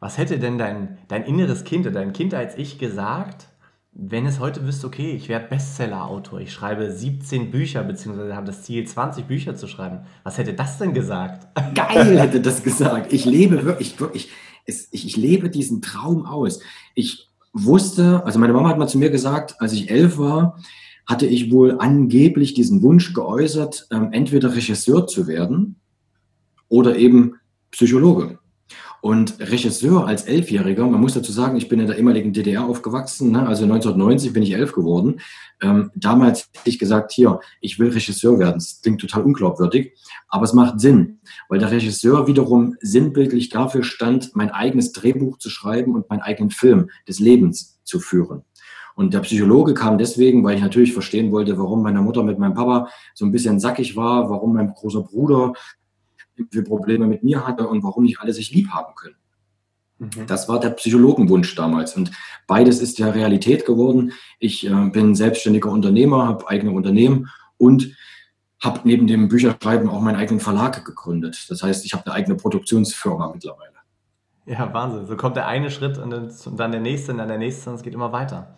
was 0.00 0.18
hätte 0.18 0.38
denn 0.38 0.58
dein, 0.58 0.98
dein 1.08 1.24
inneres 1.24 1.64
Kind 1.64 1.86
oder 1.86 2.00
dein 2.00 2.12
Kind 2.12 2.34
als 2.34 2.58
ich 2.58 2.78
gesagt, 2.78 3.48
wenn 3.96 4.26
es 4.26 4.40
heute 4.40 4.66
wüsste, 4.66 4.88
okay, 4.88 5.12
ich 5.12 5.28
werde 5.28 5.46
Bestseller-Autor, 5.46 6.40
ich 6.40 6.52
schreibe 6.52 6.90
17 6.90 7.52
Bücher, 7.52 7.84
beziehungsweise 7.84 8.34
habe 8.34 8.46
das 8.46 8.64
Ziel, 8.64 8.84
20 8.84 9.26
Bücher 9.26 9.54
zu 9.54 9.68
schreiben. 9.68 10.00
Was 10.24 10.36
hätte 10.36 10.52
das 10.52 10.78
denn 10.78 10.92
gesagt? 10.94 11.46
Geil 11.74 12.18
hätte 12.18 12.40
das 12.40 12.64
gesagt. 12.64 13.12
Ich 13.12 13.24
lebe 13.24 13.64
wirklich, 13.64 13.98
wirklich 14.00 14.30
es, 14.64 14.88
ich, 14.90 15.06
ich 15.06 15.16
lebe 15.16 15.50
diesen 15.50 15.82
Traum 15.82 16.26
aus. 16.26 16.60
Ich 16.94 17.28
wusste, 17.52 18.24
also 18.24 18.38
meine 18.38 18.52
Mama 18.52 18.68
hat 18.68 18.78
mal 18.78 18.88
zu 18.88 18.98
mir 18.98 19.10
gesagt, 19.10 19.60
als 19.60 19.72
ich 19.72 19.90
elf 19.90 20.18
war, 20.18 20.58
hatte 21.06 21.26
ich 21.26 21.52
wohl 21.52 21.78
angeblich 21.78 22.54
diesen 22.54 22.82
Wunsch 22.82 23.12
geäußert, 23.12 23.88
ähm, 23.90 24.08
entweder 24.12 24.54
Regisseur 24.54 25.06
zu 25.06 25.26
werden 25.26 25.76
oder 26.68 26.96
eben 26.96 27.34
Psychologe. 27.70 28.38
Und 29.04 29.38
Regisseur 29.38 30.06
als 30.06 30.22
Elfjähriger, 30.22 30.86
man 30.86 30.98
muss 30.98 31.12
dazu 31.12 31.30
sagen, 31.30 31.58
ich 31.58 31.68
bin 31.68 31.78
in 31.78 31.88
der 31.88 31.98
ehemaligen 31.98 32.32
DDR 32.32 32.64
aufgewachsen, 32.64 33.32
ne? 33.32 33.46
also 33.46 33.64
1990 33.64 34.32
bin 34.32 34.42
ich 34.42 34.54
elf 34.54 34.72
geworden. 34.72 35.20
Ähm, 35.60 35.90
damals 35.94 36.48
hätte 36.54 36.70
ich 36.70 36.78
gesagt, 36.78 37.12
hier, 37.12 37.38
ich 37.60 37.78
will 37.78 37.90
Regisseur 37.90 38.38
werden. 38.38 38.54
Das 38.54 38.80
klingt 38.80 39.02
total 39.02 39.24
unglaubwürdig, 39.24 39.92
aber 40.28 40.44
es 40.44 40.54
macht 40.54 40.80
Sinn, 40.80 41.18
weil 41.50 41.58
der 41.58 41.70
Regisseur 41.70 42.26
wiederum 42.28 42.76
sinnbildlich 42.80 43.50
dafür 43.50 43.82
stand, 43.84 44.34
mein 44.36 44.50
eigenes 44.50 44.92
Drehbuch 44.92 45.36
zu 45.36 45.50
schreiben 45.50 45.94
und 45.94 46.08
meinen 46.08 46.22
eigenen 46.22 46.50
Film 46.50 46.88
des 47.06 47.18
Lebens 47.18 47.78
zu 47.84 48.00
führen. 48.00 48.44
Und 48.94 49.12
der 49.12 49.20
Psychologe 49.20 49.74
kam 49.74 49.98
deswegen, 49.98 50.44
weil 50.44 50.56
ich 50.56 50.62
natürlich 50.62 50.94
verstehen 50.94 51.30
wollte, 51.30 51.58
warum 51.58 51.82
meine 51.82 52.00
Mutter 52.00 52.22
mit 52.22 52.38
meinem 52.38 52.54
Papa 52.54 52.88
so 53.12 53.26
ein 53.26 53.32
bisschen 53.32 53.60
sackig 53.60 53.96
war, 53.96 54.30
warum 54.30 54.54
mein 54.54 54.72
großer 54.72 55.02
Bruder 55.02 55.52
wie 56.36 56.62
Probleme 56.62 57.06
mit 57.06 57.22
mir 57.22 57.46
hatte 57.46 57.68
und 57.68 57.82
warum 57.82 58.04
nicht 58.04 58.20
alle 58.20 58.32
sich 58.32 58.50
lieb 58.50 58.70
haben 58.70 58.94
können. 58.94 59.16
Mhm. 59.98 60.26
Das 60.26 60.48
war 60.48 60.60
der 60.60 60.70
Psychologenwunsch 60.70 61.54
damals. 61.54 61.96
Und 61.96 62.10
beides 62.46 62.80
ist 62.80 62.98
ja 62.98 63.10
Realität 63.10 63.66
geworden. 63.66 64.12
Ich 64.38 64.66
äh, 64.66 64.90
bin 64.90 65.14
selbstständiger 65.14 65.70
Unternehmer, 65.70 66.26
habe 66.26 66.48
eigene 66.48 66.72
Unternehmen 66.72 67.30
und 67.58 67.96
habe 68.62 68.80
neben 68.84 69.06
dem 69.06 69.28
Bücherschreiben 69.28 69.88
auch 69.88 70.00
meinen 70.00 70.16
eigenen 70.16 70.40
Verlag 70.40 70.84
gegründet. 70.84 71.46
Das 71.48 71.62
heißt, 71.62 71.84
ich 71.84 71.92
habe 71.92 72.06
eine 72.06 72.14
eigene 72.14 72.36
Produktionsfirma 72.36 73.30
mittlerweile. 73.32 73.72
Ja, 74.46 74.72
Wahnsinn. 74.72 75.06
So 75.06 75.16
kommt 75.16 75.36
der 75.36 75.46
eine 75.46 75.70
Schritt 75.70 75.98
und 75.98 76.10
dann 76.10 76.72
der 76.72 76.80
nächste 76.80 77.12
und 77.12 77.18
dann 77.18 77.28
der 77.28 77.38
nächste 77.38 77.70
und 77.70 77.76
es 77.76 77.82
geht 77.82 77.94
immer 77.94 78.12
weiter. 78.12 78.54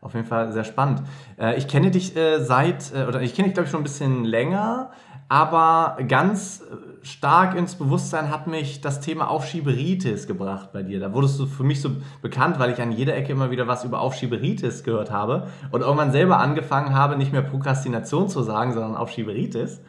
Auf 0.00 0.14
jeden 0.14 0.26
Fall 0.26 0.52
sehr 0.52 0.64
spannend. 0.64 1.02
Äh, 1.38 1.56
ich 1.56 1.66
kenne 1.66 1.90
dich 1.90 2.16
äh, 2.16 2.44
seit, 2.44 2.92
oder 2.92 3.22
ich 3.22 3.34
kenne 3.34 3.48
dich 3.48 3.54
glaube 3.54 3.64
ich 3.64 3.70
schon 3.70 3.80
ein 3.80 3.84
bisschen 3.84 4.24
länger, 4.24 4.90
aber 5.28 5.96
ganz 6.06 6.62
stark 7.04 7.56
ins 7.56 7.74
Bewusstsein 7.76 8.30
hat 8.30 8.46
mich 8.46 8.80
das 8.80 9.00
Thema 9.00 9.28
Aufschieberitis 9.28 10.26
gebracht 10.26 10.72
bei 10.72 10.82
dir. 10.82 11.00
Da 11.00 11.12
wurdest 11.12 11.38
du 11.38 11.46
für 11.46 11.62
mich 11.62 11.80
so 11.80 11.90
bekannt, 12.22 12.58
weil 12.58 12.70
ich 12.70 12.80
an 12.80 12.92
jeder 12.92 13.14
Ecke 13.14 13.32
immer 13.32 13.50
wieder 13.50 13.66
was 13.66 13.84
über 13.84 14.00
Aufschieberitis 14.00 14.84
gehört 14.84 15.10
habe 15.10 15.48
und 15.70 15.82
irgendwann 15.82 16.12
selber 16.12 16.38
angefangen 16.38 16.94
habe, 16.94 17.16
nicht 17.16 17.32
mehr 17.32 17.42
Prokrastination 17.42 18.28
zu 18.28 18.42
sagen, 18.42 18.72
sondern 18.72 18.96
Aufschieberitis. 18.96 19.80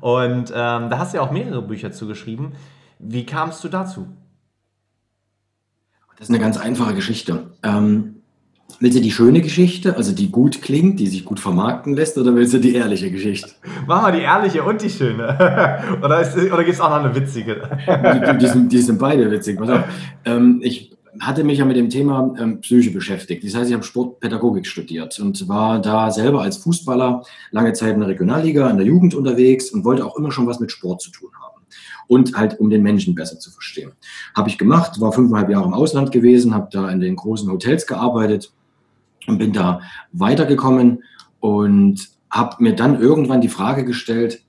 Und 0.00 0.50
ähm, 0.54 0.90
da 0.90 0.98
hast 0.98 1.12
du 1.12 1.18
ja 1.18 1.22
auch 1.22 1.30
mehrere 1.30 1.62
Bücher 1.62 1.92
zugeschrieben. 1.92 2.52
Wie 2.98 3.26
kamst 3.26 3.62
du 3.64 3.68
dazu? 3.68 4.08
Das 6.16 6.28
ist 6.28 6.34
eine 6.34 6.42
ganz 6.42 6.56
einfache 6.56 6.94
Geschichte. 6.94 7.50
Ähm, 7.62 8.21
Willst 8.80 8.98
du 8.98 9.02
die 9.02 9.10
schöne 9.10 9.40
Geschichte, 9.40 9.96
also 9.96 10.12
die 10.12 10.30
gut 10.30 10.62
klingt, 10.62 11.00
die 11.00 11.06
sich 11.06 11.24
gut 11.24 11.40
vermarkten 11.40 11.94
lässt, 11.94 12.18
oder 12.18 12.34
willst 12.34 12.54
du 12.54 12.58
die 12.58 12.74
ehrliche 12.74 13.10
Geschichte? 13.10 13.50
Mach 13.86 14.02
mal 14.02 14.12
die 14.12 14.22
ehrliche 14.22 14.62
und 14.62 14.82
die 14.82 14.90
schöne. 14.90 15.24
oder 16.02 16.20
oder 16.52 16.64
gibt 16.64 16.74
es 16.74 16.80
auch 16.80 16.90
noch 16.90 17.04
eine 17.04 17.14
witzige? 17.14 17.62
die, 17.86 18.38
die, 18.38 18.46
sind, 18.46 18.72
die 18.72 18.78
sind 18.78 18.98
beide 18.98 19.30
witzig. 19.30 19.58
Pass 19.58 19.70
auf. 19.70 19.84
Ähm, 20.24 20.60
ich 20.62 20.92
hatte 21.20 21.44
mich 21.44 21.58
ja 21.58 21.64
mit 21.64 21.76
dem 21.76 21.90
Thema 21.90 22.34
ähm, 22.38 22.60
Psyche 22.60 22.90
beschäftigt. 22.90 23.44
Das 23.44 23.54
heißt, 23.54 23.68
ich 23.68 23.74
habe 23.74 23.84
Sportpädagogik 23.84 24.66
studiert 24.66 25.18
und 25.20 25.48
war 25.48 25.80
da 25.80 26.10
selber 26.10 26.42
als 26.42 26.56
Fußballer 26.58 27.22
lange 27.50 27.72
Zeit 27.74 27.94
in 27.94 28.00
der 28.00 28.08
Regionalliga, 28.08 28.70
in 28.70 28.78
der 28.78 28.86
Jugend 28.86 29.14
unterwegs 29.14 29.70
und 29.70 29.84
wollte 29.84 30.04
auch 30.04 30.16
immer 30.16 30.32
schon 30.32 30.46
was 30.46 30.60
mit 30.60 30.72
Sport 30.72 31.02
zu 31.02 31.10
tun 31.10 31.30
haben 31.42 31.62
und 32.08 32.36
halt 32.36 32.58
um 32.60 32.70
den 32.70 32.82
Menschen 32.82 33.14
besser 33.14 33.38
zu 33.38 33.50
verstehen. 33.50 33.92
Habe 34.34 34.48
ich 34.48 34.58
gemacht, 34.58 35.00
war 35.00 35.12
fünfeinhalb 35.12 35.50
Jahre 35.50 35.66
im 35.66 35.74
Ausland 35.74 36.12
gewesen, 36.12 36.54
habe 36.54 36.68
da 36.70 36.90
in 36.90 37.00
den 37.00 37.16
großen 37.16 37.50
Hotels 37.50 37.86
gearbeitet 37.86 38.52
und 39.26 39.38
bin 39.38 39.52
da 39.52 39.80
weitergekommen 40.12 41.02
und 41.40 42.08
habe 42.30 42.62
mir 42.62 42.74
dann 42.74 43.00
irgendwann 43.00 43.40
die 43.40 43.48
Frage 43.48 43.84
gestellt, 43.84 44.42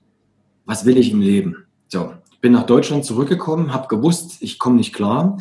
was 0.64 0.84
will 0.86 0.96
ich 0.96 1.12
im 1.12 1.20
Leben? 1.20 1.66
So, 1.88 2.12
bin 2.40 2.52
nach 2.52 2.66
Deutschland 2.66 3.04
zurückgekommen, 3.04 3.72
habe 3.72 3.88
gewusst, 3.88 4.38
ich 4.40 4.58
komme 4.58 4.76
nicht 4.76 4.94
klar, 4.94 5.38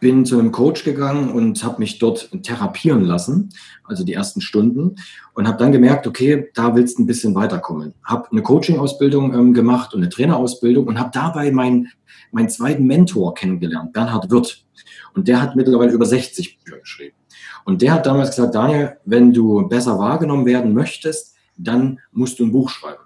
bin 0.00 0.26
zu 0.26 0.38
einem 0.38 0.52
Coach 0.52 0.84
gegangen 0.84 1.30
und 1.30 1.64
habe 1.64 1.78
mich 1.78 1.98
dort 1.98 2.30
therapieren 2.42 3.02
lassen, 3.02 3.50
also 3.84 4.04
die 4.04 4.12
ersten 4.12 4.40
Stunden, 4.40 4.96
und 5.34 5.48
habe 5.48 5.58
dann 5.58 5.72
gemerkt, 5.72 6.06
okay, 6.06 6.50
da 6.54 6.74
willst 6.74 6.98
du 6.98 7.02
ein 7.02 7.06
bisschen 7.06 7.34
weiterkommen. 7.34 7.94
Habe 8.04 8.30
eine 8.30 8.42
Coaching-Ausbildung 8.42 9.34
ähm, 9.34 9.54
gemacht 9.54 9.94
und 9.94 10.02
eine 10.02 10.10
Trainerausbildung 10.10 10.86
und 10.86 10.98
habe 10.98 11.10
dabei 11.12 11.50
meinen, 11.50 11.88
meinen 12.30 12.50
zweiten 12.50 12.86
Mentor 12.86 13.34
kennengelernt, 13.34 13.92
Bernhard 13.92 14.30
Wirth. 14.30 14.65
Und 15.14 15.28
der 15.28 15.40
hat 15.40 15.56
mittlerweile 15.56 15.92
über 15.92 16.06
60 16.06 16.58
Bücher 16.58 16.78
geschrieben. 16.78 17.16
Und 17.64 17.82
der 17.82 17.92
hat 17.94 18.06
damals 18.06 18.30
gesagt, 18.30 18.54
Daniel, 18.54 18.98
wenn 19.04 19.32
du 19.32 19.68
besser 19.68 19.98
wahrgenommen 19.98 20.46
werden 20.46 20.72
möchtest, 20.72 21.34
dann 21.56 22.00
musst 22.12 22.38
du 22.38 22.44
ein 22.44 22.52
Buch 22.52 22.70
schreiben. 22.70 23.02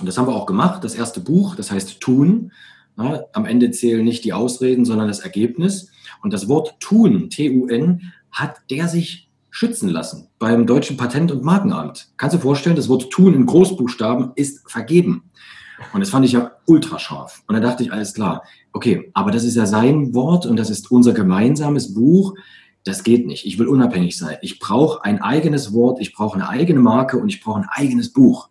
Und 0.00 0.06
das 0.06 0.18
haben 0.18 0.26
wir 0.26 0.34
auch 0.34 0.46
gemacht. 0.46 0.84
Das 0.84 0.94
erste 0.94 1.20
Buch, 1.20 1.54
das 1.54 1.70
heißt 1.70 2.00
Tun. 2.00 2.52
Na, 2.96 3.22
am 3.32 3.46
Ende 3.46 3.70
zählen 3.70 4.04
nicht 4.04 4.24
die 4.24 4.32
Ausreden, 4.32 4.84
sondern 4.84 5.08
das 5.08 5.20
Ergebnis. 5.20 5.90
Und 6.22 6.32
das 6.32 6.48
Wort 6.48 6.80
Tun, 6.80 7.30
T-U-N, 7.30 8.12
hat 8.30 8.56
der 8.70 8.88
sich 8.88 9.28
schützen 9.50 9.88
lassen 9.88 10.28
beim 10.38 10.66
Deutschen 10.66 10.96
Patent- 10.96 11.32
und 11.32 11.42
Markenamt. 11.42 12.08
Kannst 12.16 12.34
du 12.34 12.38
dir 12.38 12.42
vorstellen, 12.42 12.76
das 12.76 12.88
Wort 12.88 13.10
Tun 13.10 13.34
in 13.34 13.46
Großbuchstaben 13.46 14.32
ist 14.34 14.70
vergeben. 14.70 15.30
Und 15.92 16.00
das 16.00 16.10
fand 16.10 16.24
ich 16.24 16.32
ja 16.32 16.52
ultra 16.66 16.98
scharf. 16.98 17.42
Und 17.46 17.54
dann 17.54 17.62
dachte 17.62 17.82
ich, 17.82 17.92
alles 17.92 18.14
klar, 18.14 18.42
okay, 18.72 19.10
aber 19.14 19.30
das 19.30 19.44
ist 19.44 19.56
ja 19.56 19.66
sein 19.66 20.14
Wort 20.14 20.46
und 20.46 20.56
das 20.56 20.70
ist 20.70 20.90
unser 20.90 21.12
gemeinsames 21.12 21.94
Buch 21.94 22.34
das 22.88 23.02
geht 23.04 23.26
nicht. 23.26 23.46
Ich 23.46 23.58
will 23.58 23.68
unabhängig 23.68 24.16
sein. 24.16 24.38
Ich 24.40 24.58
brauche 24.58 25.04
ein 25.04 25.20
eigenes 25.20 25.72
Wort, 25.72 26.00
ich 26.00 26.14
brauche 26.14 26.34
eine 26.34 26.48
eigene 26.48 26.80
Marke 26.80 27.18
und 27.18 27.28
ich 27.28 27.40
brauche 27.40 27.60
ein 27.60 27.68
eigenes 27.70 28.12
Buch. 28.12 28.48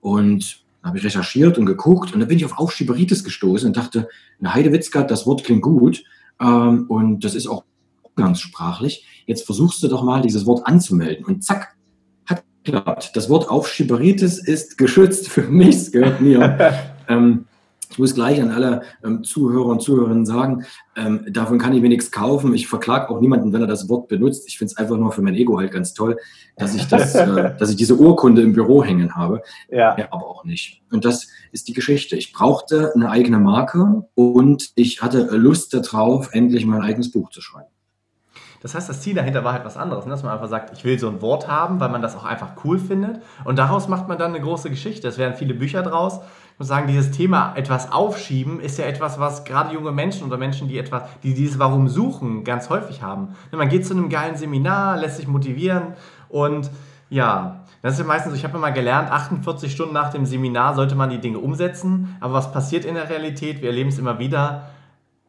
Und 0.00 0.64
da 0.82 0.88
habe 0.88 0.98
ich 0.98 1.04
recherchiert 1.04 1.58
und 1.58 1.66
geguckt 1.66 2.12
und 2.14 2.20
da 2.20 2.26
bin 2.26 2.36
ich 2.36 2.44
auf 2.44 2.58
Aufschieberitis 2.58 3.24
gestoßen 3.24 3.66
und 3.66 3.76
dachte, 3.76 4.08
eine 4.38 4.54
Heidewitzka, 4.54 5.02
das 5.02 5.26
Wort 5.26 5.44
klingt 5.44 5.62
gut 5.62 6.04
ähm, 6.40 6.86
und 6.88 7.24
das 7.24 7.34
ist 7.34 7.46
auch 7.46 7.64
umgangssprachlich. 8.02 9.06
Jetzt 9.26 9.46
versuchst 9.46 9.82
du 9.82 9.88
doch 9.88 10.02
mal, 10.02 10.20
dieses 10.20 10.46
Wort 10.46 10.66
anzumelden. 10.66 11.24
Und 11.24 11.42
zack, 11.42 11.74
geklappt. 12.64 13.12
Das 13.14 13.28
Wort 13.28 13.48
Aufschieberitis 13.48 14.38
ist 14.38 14.78
geschützt 14.78 15.28
für 15.28 15.42
mich, 15.42 15.76
es 15.76 15.92
gehört 15.92 16.20
mir. 16.20 16.58
ähm, 17.08 17.46
ich 17.94 17.98
muss 18.00 18.14
gleich 18.14 18.42
an 18.42 18.50
alle 18.50 18.82
ähm, 19.04 19.22
Zuhörer 19.22 19.66
und 19.66 19.80
Zuhörerinnen 19.80 20.26
sagen, 20.26 20.64
ähm, 20.96 21.26
davon 21.30 21.60
kann 21.60 21.72
ich 21.74 21.80
mir 21.80 21.88
nichts 21.88 22.10
kaufen. 22.10 22.52
Ich 22.52 22.66
verklage 22.66 23.08
auch 23.08 23.20
niemanden, 23.20 23.52
wenn 23.52 23.60
er 23.60 23.68
das 23.68 23.88
Wort 23.88 24.08
benutzt. 24.08 24.48
Ich 24.48 24.58
finde 24.58 24.72
es 24.72 24.76
einfach 24.78 24.96
nur 24.96 25.12
für 25.12 25.22
mein 25.22 25.34
Ego 25.34 25.60
halt 25.60 25.70
ganz 25.70 25.94
toll, 25.94 26.16
dass 26.56 26.74
ich, 26.74 26.88
das, 26.88 27.14
äh, 27.14 27.54
dass 27.56 27.70
ich 27.70 27.76
diese 27.76 27.94
Urkunde 27.96 28.42
im 28.42 28.52
Büro 28.52 28.82
hängen 28.82 29.14
habe. 29.14 29.42
Ja. 29.70 29.96
ja. 29.96 30.08
Aber 30.10 30.26
auch 30.26 30.44
nicht. 30.44 30.82
Und 30.90 31.04
das 31.04 31.28
ist 31.52 31.68
die 31.68 31.72
Geschichte. 31.72 32.16
Ich 32.16 32.32
brauchte 32.32 32.92
eine 32.96 33.10
eigene 33.10 33.38
Marke 33.38 34.06
und 34.14 34.70
ich 34.74 35.00
hatte 35.00 35.28
Lust 35.36 35.72
darauf, 35.72 36.30
endlich 36.32 36.66
mein 36.66 36.82
eigenes 36.82 37.12
Buch 37.12 37.30
zu 37.30 37.40
schreiben. 37.40 37.68
Das 38.64 38.74
heißt, 38.74 38.88
das 38.88 39.02
Ziel 39.02 39.14
dahinter 39.14 39.44
war 39.44 39.52
halt 39.52 39.66
was 39.66 39.76
anderes, 39.76 40.06
ne? 40.06 40.12
dass 40.12 40.22
man 40.22 40.32
einfach 40.32 40.48
sagt, 40.48 40.72
ich 40.72 40.86
will 40.86 40.98
so 40.98 41.06
ein 41.10 41.20
Wort 41.20 41.48
haben, 41.48 41.80
weil 41.80 41.90
man 41.90 42.00
das 42.00 42.16
auch 42.16 42.24
einfach 42.24 42.52
cool 42.64 42.78
findet. 42.78 43.20
Und 43.44 43.58
daraus 43.58 43.88
macht 43.88 44.08
man 44.08 44.16
dann 44.16 44.34
eine 44.34 44.42
große 44.42 44.70
Geschichte. 44.70 45.06
Es 45.06 45.18
werden 45.18 45.34
viele 45.36 45.52
Bücher 45.52 45.82
draus. 45.82 46.20
Ich 46.54 46.58
muss 46.58 46.68
sagen, 46.68 46.86
dieses 46.86 47.10
Thema 47.10 47.52
etwas 47.56 47.92
aufschieben 47.92 48.60
ist 48.60 48.78
ja 48.78 48.86
etwas, 48.86 49.20
was 49.20 49.44
gerade 49.44 49.74
junge 49.74 49.92
Menschen 49.92 50.26
oder 50.26 50.38
Menschen, 50.38 50.66
die 50.66 50.78
etwas, 50.78 51.02
die 51.22 51.34
dieses 51.34 51.58
Warum 51.58 51.88
suchen, 51.88 52.42
ganz 52.42 52.70
häufig 52.70 53.02
haben. 53.02 53.34
Ne, 53.52 53.58
man 53.58 53.68
geht 53.68 53.86
zu 53.86 53.92
einem 53.92 54.08
geilen 54.08 54.36
Seminar, 54.36 54.96
lässt 54.96 55.18
sich 55.18 55.28
motivieren 55.28 55.92
und 56.30 56.70
ja, 57.10 57.64
das 57.82 57.94
ist 57.94 57.98
ja 57.98 58.06
meistens 58.06 58.32
so, 58.32 58.38
ich 58.38 58.44
habe 58.44 58.56
immer 58.56 58.72
gelernt, 58.72 59.10
48 59.10 59.70
Stunden 59.70 59.92
nach 59.92 60.08
dem 60.08 60.24
Seminar 60.24 60.74
sollte 60.74 60.94
man 60.94 61.10
die 61.10 61.18
Dinge 61.18 61.38
umsetzen. 61.38 62.16
Aber 62.18 62.32
was 62.32 62.50
passiert 62.50 62.86
in 62.86 62.94
der 62.94 63.10
Realität? 63.10 63.60
Wir 63.60 63.68
erleben 63.68 63.90
es 63.90 63.98
immer 63.98 64.18
wieder 64.18 64.70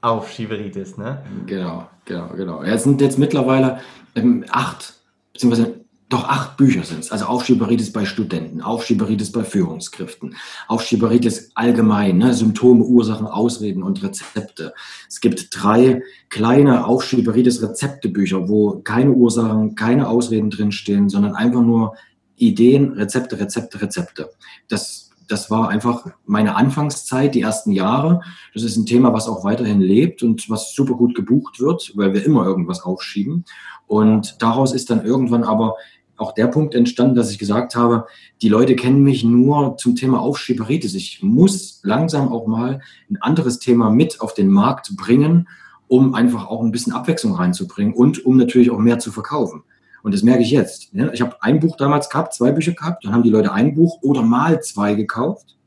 auf 0.06 0.32
Schiveritis, 0.32 0.98
ne? 0.98 1.24
Genau, 1.48 1.90
genau, 2.06 2.28
genau. 2.36 2.62
Es 2.62 2.84
sind 2.84 3.02
jetzt 3.02 3.18
mittlerweile 3.18 3.80
ähm, 4.16 4.46
acht, 4.50 4.94
beziehungsweise 5.34 5.86
doch 6.10 6.30
acht 6.30 6.58
Bücher 6.58 6.84
sind 6.84 7.00
es. 7.00 7.12
Also 7.12 7.26
Aufschieberitis 7.26 7.92
bei 7.92 8.06
Studenten, 8.06 8.62
Aufschieberitis 8.62 9.32
bei 9.32 9.44
Führungskräften, 9.44 10.36
Aufschieberitis 10.68 11.50
allgemein, 11.56 12.20
ne? 12.20 12.36
Symptome, 12.36 12.84
Ursachen, 12.84 13.26
Ausreden 13.26 13.82
und 13.82 14.04
Rezepte. 14.04 14.76
Es 15.10 15.20
gibt 15.22 15.48
drei 15.52 16.04
kleine 16.30 16.86
Aufschieberitis-Rezeptebücher, 16.86 18.48
wo 18.48 18.82
keine 18.84 19.12
Ursachen, 19.12 19.74
keine 19.74 20.08
Ausreden 20.08 20.52
drinstehen, 20.52 21.10
sondern 21.10 21.34
einfach 21.34 21.62
nur 21.62 21.96
Ideen, 22.36 22.92
Rezepte, 22.94 23.40
Rezepte, 23.40 23.82
Rezepte. 23.82 24.30
Das 24.68 25.05
das 25.28 25.50
war 25.50 25.70
einfach 25.70 26.08
meine 26.26 26.56
Anfangszeit, 26.56 27.36
die 27.36 27.42
ersten 27.42 27.72
Jahre. 27.72 28.22
Das 28.54 28.64
ist 28.64 28.78
ein 28.78 28.86
Thema, 28.86 29.14
was 29.14 29.28
auch 29.28 29.44
weiterhin 29.44 29.82
lebt 29.82 30.24
und 30.24 30.50
was 30.50 30.74
super 30.74 30.94
gut 30.94 31.16
gebucht 31.16 31.60
wird, 31.60 31.94
weil 31.96 32.14
wir 32.14 32.26
immer 32.26 32.46
irgendwas 32.46 32.84
aufschieben. 32.84 33.46
Und 33.88 34.42
daraus 34.42 34.74
ist 34.74 34.90
dann 34.90 35.06
irgendwann 35.06 35.44
aber 35.44 35.76
auch 36.18 36.34
der 36.34 36.48
Punkt 36.48 36.76
entstanden, 36.76 37.16
dass 37.16 37.32
ich 37.32 37.40
gesagt 37.40 37.76
habe, 37.76 38.06
die 38.42 38.50
Leute 38.50 38.76
kennen 38.76 39.04
mich 39.04 39.24
nur 39.24 39.78
zum 39.78 39.96
Thema 39.96 40.22
Aufschieberitis. 40.22 40.94
Ich 40.96 41.22
muss 41.22 41.82
langsam 41.84 42.30
auch 42.30 42.48
mal 42.48 42.82
ein 43.10 43.18
anderes 43.22 43.60
Thema 43.60 43.90
mit 43.90 44.22
auf 44.22 44.34
den 44.34 44.48
Markt 44.48 44.96
bringen, 44.96 45.48
um 45.88 46.14
einfach 46.14 46.48
auch 46.48 46.62
ein 46.62 46.72
bisschen 46.72 46.94
Abwechslung 46.94 47.34
reinzubringen 47.34 47.94
und 47.94 48.26
um 48.26 48.38
natürlich 48.38 48.72
auch 48.72 48.80
mehr 48.80 49.00
zu 49.00 49.12
verkaufen. 49.12 49.64
Und 50.06 50.14
das 50.14 50.22
merke 50.22 50.44
ich 50.44 50.52
jetzt. 50.52 50.92
Ich 51.14 51.22
habe 51.22 51.42
ein 51.42 51.60
Buch 51.60 51.78
damals 51.78 52.12
gehabt, 52.12 52.36
zwei 52.36 52.52
Bücher 52.52 52.74
gehabt, 52.74 53.04
dann 53.04 53.12
haben 53.12 53.24
die 53.24 53.32
Leute 53.32 53.52
ein 53.52 53.74
Buch 53.74 54.04
oder 54.04 54.22
mal 54.22 54.62
zwei 54.62 54.94
gekauft. 54.94 55.58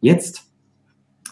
Jetzt 0.00 0.44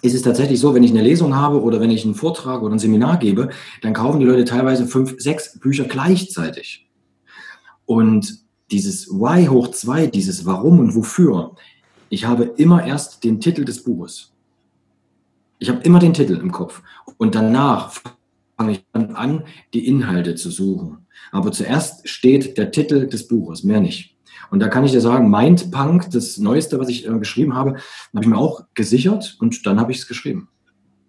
ist 0.02 0.12
es 0.14 0.21
tatsächlich 0.21 0.61
so, 0.61 0.75
wenn 0.75 0.85
ich 0.85 0.90
eine 0.90 1.00
Lesung 1.00 1.35
habe 1.35 1.62
oder 1.62 1.80
wenn 1.80 1.88
ich 1.88 2.04
einen 2.04 2.14
Vortrag 2.14 2.61
oder 2.61 2.75
ein 2.75 2.78
Seminar 2.78 3.16
gebe, 3.16 3.49
dann 3.80 3.94
kaufen 3.94 4.21
die 4.21 4.26
Leute 4.26 4.44
teilweise 4.44 4.87
fünf, 4.87 5.14
sechs 5.16 5.59
Bücher 5.61 5.85
gleichzeitig. 5.85 6.90
Und 7.87 8.40
dieses 8.71 9.09
Why 9.09 9.47
hoch 9.47 9.68
zwei, 9.68 10.06
dieses 10.06 10.44
Warum 10.44 10.78
und 10.78 10.94
Wofür, 10.94 11.56
ich 12.11 12.26
habe 12.26 12.44
immer 12.59 12.85
erst 12.85 13.25
den 13.25 13.40
Titel 13.40 13.64
des 13.64 13.82
Buches. 13.82 14.35
Ich 15.59 15.71
habe 15.71 15.80
immer 15.85 16.00
den 16.00 16.12
Titel 16.12 16.35
im 16.35 16.52
Kopf. 16.52 16.82
Und 17.16 17.35
danach 17.35 17.94
fange 18.62 18.73
ich 18.73 18.85
an, 18.92 19.45
die 19.75 19.87
Inhalte 19.87 20.35
zu 20.37 20.50
suchen. 20.50 21.07
Aber 21.33 21.50
zuerst 21.50 22.09
steht 22.09 22.59
der 22.59 22.71
Titel 22.71 23.09
des 23.09 23.26
Buches, 23.26 23.64
mehr 23.64 23.81
nicht. 23.81 24.16
Und 24.50 24.61
da 24.61 24.69
kann 24.69 24.85
ich 24.85 24.92
dir 24.92 25.00
sagen, 25.00 25.31
Mindpunk, 25.31 26.11
das 26.11 26.38
Neueste, 26.38 26.78
was 26.78 26.88
ich 26.88 27.09
äh, 27.09 27.19
geschrieben 27.19 27.54
habe, 27.54 27.76
habe 28.14 28.25
ich 28.25 28.26
mir 28.26 28.37
auch 28.37 28.64
gesichert 28.75 29.37
und 29.40 29.66
dann 29.66 29.81
habe 29.81 29.92
ich 29.92 29.99
es 29.99 30.07
geschrieben, 30.07 30.49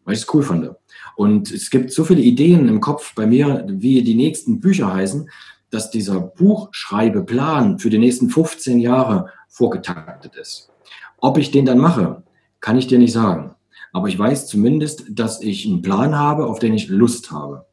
weil 0.05 0.15
ich 0.15 0.21
es 0.21 0.33
cool 0.33 0.43
fand. 0.43 0.71
Und 1.15 1.51
es 1.51 1.69
gibt 1.69 1.91
so 1.91 2.05
viele 2.05 2.21
Ideen 2.21 2.67
im 2.67 2.79
Kopf 2.79 3.13
bei 3.15 3.27
mir, 3.27 3.65
wie 3.67 4.01
die 4.01 4.15
nächsten 4.15 4.59
Bücher 4.59 4.93
heißen, 4.93 5.29
dass 5.69 5.91
dieser 5.91 6.19
Buchschreibeplan 6.19 7.79
für 7.79 7.89
die 7.89 7.97
nächsten 7.97 8.29
15 8.29 8.79
Jahre 8.79 9.29
vorgetaktet 9.47 10.35
ist. 10.35 10.71
Ob 11.17 11.37
ich 11.37 11.51
den 11.51 11.65
dann 11.65 11.79
mache, 11.79 12.23
kann 12.61 12.77
ich 12.77 12.87
dir 12.87 12.97
nicht 12.97 13.13
sagen. 13.13 13.55
Aber 13.93 14.07
ich 14.09 14.19
weiß 14.19 14.47
zumindest, 14.47 15.05
dass 15.09 15.41
ich 15.41 15.65
einen 15.65 15.81
Plan 15.81 16.17
habe, 16.17 16.47
auf 16.47 16.59
den 16.59 16.73
ich 16.73 16.89
Lust 16.89 17.31
habe. 17.31 17.67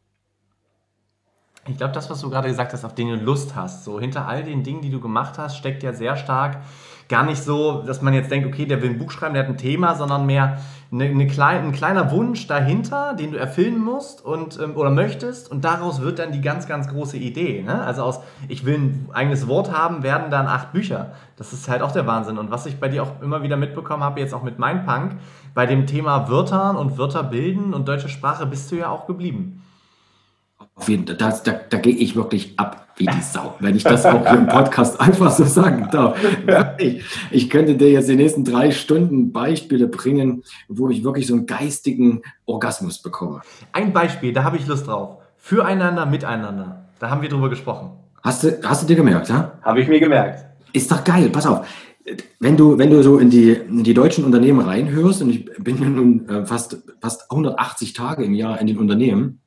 Ich 1.66 1.76
glaube, 1.76 1.92
das, 1.92 2.10
was 2.10 2.20
du 2.20 2.30
gerade 2.30 2.48
gesagt 2.48 2.72
hast, 2.72 2.84
auf 2.84 2.94
den 2.94 3.08
du 3.08 3.16
Lust 3.16 3.54
hast, 3.56 3.84
so 3.84 3.98
hinter 3.98 4.28
all 4.28 4.44
den 4.44 4.62
Dingen, 4.62 4.82
die 4.82 4.90
du 4.90 5.00
gemacht 5.00 5.38
hast, 5.38 5.56
steckt 5.56 5.82
ja 5.82 5.92
sehr 5.92 6.16
stark 6.16 6.58
gar 7.10 7.24
nicht 7.24 7.42
so, 7.42 7.82
dass 7.82 8.00
man 8.00 8.14
jetzt 8.14 8.30
denkt, 8.30 8.46
okay, 8.46 8.64
der 8.64 8.80
will 8.80 8.90
ein 8.90 8.98
Buch 8.98 9.10
schreiben, 9.10 9.34
der 9.34 9.42
hat 9.42 9.50
ein 9.50 9.56
Thema, 9.56 9.96
sondern 9.96 10.26
mehr 10.26 10.58
eine, 10.92 11.04
eine 11.04 11.26
klein, 11.26 11.64
ein 11.64 11.72
kleiner 11.72 12.12
Wunsch 12.12 12.46
dahinter, 12.46 13.14
den 13.14 13.32
du 13.32 13.38
erfüllen 13.38 13.82
musst 13.82 14.24
und, 14.24 14.58
ähm, 14.60 14.76
oder 14.76 14.90
möchtest 14.90 15.50
und 15.50 15.64
daraus 15.64 16.00
wird 16.00 16.20
dann 16.20 16.30
die 16.30 16.40
ganz, 16.40 16.68
ganz 16.68 16.88
große 16.88 17.16
Idee. 17.16 17.62
Ne? 17.62 17.82
Also 17.82 18.04
aus, 18.04 18.20
ich 18.48 18.64
will 18.64 18.76
ein 18.76 19.08
eigenes 19.12 19.48
Wort 19.48 19.72
haben, 19.72 20.04
werden 20.04 20.30
dann 20.30 20.46
acht 20.46 20.72
Bücher. 20.72 21.12
Das 21.36 21.52
ist 21.52 21.68
halt 21.68 21.82
auch 21.82 21.92
der 21.92 22.06
Wahnsinn. 22.06 22.38
Und 22.38 22.52
was 22.52 22.66
ich 22.66 22.78
bei 22.78 22.88
dir 22.88 23.02
auch 23.02 23.20
immer 23.20 23.42
wieder 23.42 23.56
mitbekommen 23.56 24.04
habe, 24.04 24.20
jetzt 24.20 24.32
auch 24.32 24.44
mit 24.44 24.60
Mindpunk, 24.60 25.16
bei 25.54 25.66
dem 25.66 25.86
Thema 25.86 26.28
Wörtern 26.28 26.76
und 26.76 26.98
Wörter 26.98 27.22
bilden 27.22 27.74
und 27.74 27.88
deutsche 27.88 28.08
Sprache 28.08 28.46
bist 28.46 28.70
du 28.70 28.76
ja 28.76 28.90
auch 28.90 29.06
geblieben. 29.06 29.62
Auf 30.74 30.88
jeden 30.88 31.06
Fall, 31.06 31.16
da, 31.16 31.30
da, 31.30 31.52
da 31.68 31.78
gehe 31.78 31.94
ich 31.94 32.16
wirklich 32.16 32.58
ab 32.58 32.86
wie 32.96 33.06
die 33.06 33.22
Sau, 33.22 33.54
wenn 33.60 33.74
ich 33.74 33.82
das 33.82 34.04
auch 34.04 34.26
hier 34.26 34.38
im 34.38 34.46
Podcast 34.46 35.00
einfach 35.00 35.30
so 35.30 35.44
sagen 35.44 35.88
darf. 35.90 36.18
Ich, 36.78 37.02
ich 37.30 37.50
könnte 37.50 37.74
dir 37.74 37.90
jetzt 37.90 38.08
die 38.08 38.16
nächsten 38.16 38.44
drei 38.44 38.70
Stunden 38.70 39.32
Beispiele 39.32 39.88
bringen, 39.88 40.42
wo 40.68 40.90
ich 40.90 41.02
wirklich 41.02 41.26
so 41.26 41.34
einen 41.34 41.46
geistigen 41.46 42.22
Orgasmus 42.46 43.00
bekomme. 43.00 43.40
Ein 43.72 43.92
Beispiel, 43.92 44.32
da 44.32 44.44
habe 44.44 44.58
ich 44.58 44.66
Lust 44.66 44.86
drauf. 44.86 45.16
Füreinander, 45.38 46.06
miteinander. 46.06 46.84
Da 46.98 47.10
haben 47.10 47.22
wir 47.22 47.28
drüber 47.30 47.48
gesprochen. 47.48 47.92
Hast 48.22 48.44
du, 48.44 48.60
hast 48.62 48.82
du 48.82 48.86
dir 48.86 48.96
gemerkt, 48.96 49.30
ja? 49.30 49.52
Habe 49.62 49.80
ich 49.80 49.88
mir 49.88 49.98
gemerkt. 49.98 50.44
Ist 50.72 50.90
doch 50.92 51.02
geil, 51.02 51.30
pass 51.30 51.46
auf. 51.46 51.66
Wenn 52.38 52.56
du, 52.56 52.78
wenn 52.78 52.90
du 52.90 53.02
so 53.02 53.18
in 53.18 53.30
die, 53.30 53.52
in 53.52 53.84
die 53.84 53.94
deutschen 53.94 54.24
Unternehmen 54.24 54.60
reinhörst, 54.60 55.22
und 55.22 55.30
ich 55.30 55.44
bin 55.58 55.80
ja 55.80 55.88
nun 55.88 56.28
äh, 56.28 56.46
fast, 56.46 56.78
fast 57.00 57.30
180 57.30 57.92
Tage 57.92 58.24
im 58.24 58.34
Jahr 58.34 58.60
in 58.60 58.66
den 58.66 58.78
Unternehmen, 58.78 59.40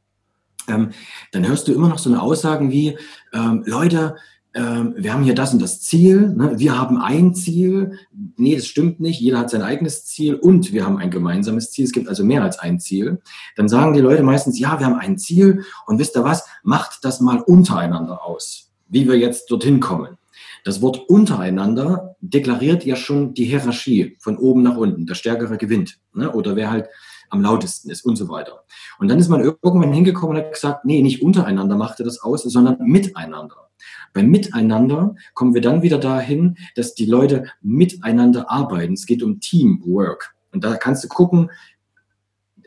ähm, 0.68 0.90
dann 1.32 1.48
hörst 1.48 1.68
du 1.68 1.74
immer 1.74 1.90
noch 1.90 2.00
so 2.00 2.10
eine 2.10 2.22
Aussagen 2.22 2.72
wie, 2.72 2.98
ähm, 3.34 3.64
Leute, 3.66 4.16
ähm, 4.56 4.94
wir 4.96 5.14
haben 5.14 5.24
hier 5.24 5.34
das 5.34 5.54
und 5.54 5.62
das 5.62 5.82
Ziel, 5.82 6.30
ne? 6.36 6.60
wir 6.60 6.78
haben 6.78 6.98
ein 6.98 7.34
Ziel, 7.34 7.98
nee, 8.38 8.56
das 8.56 8.68
stimmt 8.68 9.00
nicht, 9.00 9.20
jeder 9.20 9.40
hat 9.40 9.50
sein 9.50 9.64
eigenes 9.64 10.06
Ziel 10.06 10.36
und 10.36 10.74
wir 10.74 10.86
haben 10.86 10.98
ein 10.98 11.10
gemeinsames 11.10 11.72
Ziel, 11.72 11.86
es 11.86 11.92
gibt 11.92 12.08
also 12.08 12.24
mehr 12.24 12.44
als 12.44 12.60
ein 12.60 12.80
Ziel, 12.80 13.20
dann 13.56 13.68
sagen 13.68 13.94
die 13.94 14.00
Leute 14.00 14.22
meistens, 14.22 14.60
ja, 14.60 14.80
wir 14.80 14.86
haben 14.86 15.00
ein 15.00 15.18
Ziel. 15.18 15.64
Und 15.88 15.98
wisst 15.98 16.16
ihr 16.16 16.24
was, 16.24 16.46
macht 16.62 17.00
das 17.04 17.20
mal 17.20 17.40
untereinander 17.40 18.24
aus, 18.24 18.72
wie 18.88 19.08
wir 19.08 19.18
jetzt 19.18 19.50
dorthin 19.50 19.80
kommen. 19.80 20.18
Das 20.64 20.82
Wort 20.82 21.10
untereinander 21.10 22.16
deklariert 22.22 22.86
ja 22.86 22.96
schon 22.96 23.34
die 23.34 23.46
Hierarchie 23.46 24.18
von 24.20 24.38
oben 24.38 24.64
nach 24.64 24.78
unten. 24.78 25.06
Der 25.06 25.16
Stärkere 25.16 25.58
gewinnt. 25.58 26.00
Ne? 26.14 26.32
Oder 26.32 26.56
wer 26.56 26.72
halt 26.72 26.88
am 27.30 27.42
lautesten 27.42 27.90
ist 27.90 28.06
und 28.06 28.16
so 28.16 28.30
weiter. 28.30 28.64
Und 29.00 29.10
dann 29.10 29.20
ist 29.20 29.28
man 29.28 29.42
irgendwann 29.42 29.92
hingekommen 29.92 30.38
und 30.38 30.44
hat 30.44 30.54
gesagt, 30.54 30.86
nee, 30.86 31.02
nicht 31.02 31.22
untereinander 31.22 31.76
machte 31.76 32.04
das 32.04 32.22
aus, 32.22 32.44
sondern 32.44 32.78
miteinander. 32.80 33.70
Beim 34.14 34.30
Miteinander 34.30 35.16
kommen 35.34 35.54
wir 35.54 35.62
dann 35.62 35.82
wieder 35.82 35.98
dahin, 35.98 36.58
dass 36.76 36.94
die 36.94 37.06
Leute 37.06 37.46
miteinander 37.62 38.52
arbeiten. 38.52 38.94
Es 38.94 39.06
geht 39.06 39.24
um 39.24 39.40
Teamwork. 39.40 40.36
Und 40.52 40.64
da 40.64 40.76
kannst 40.76 41.04
du 41.04 41.08
gucken, 41.08 41.50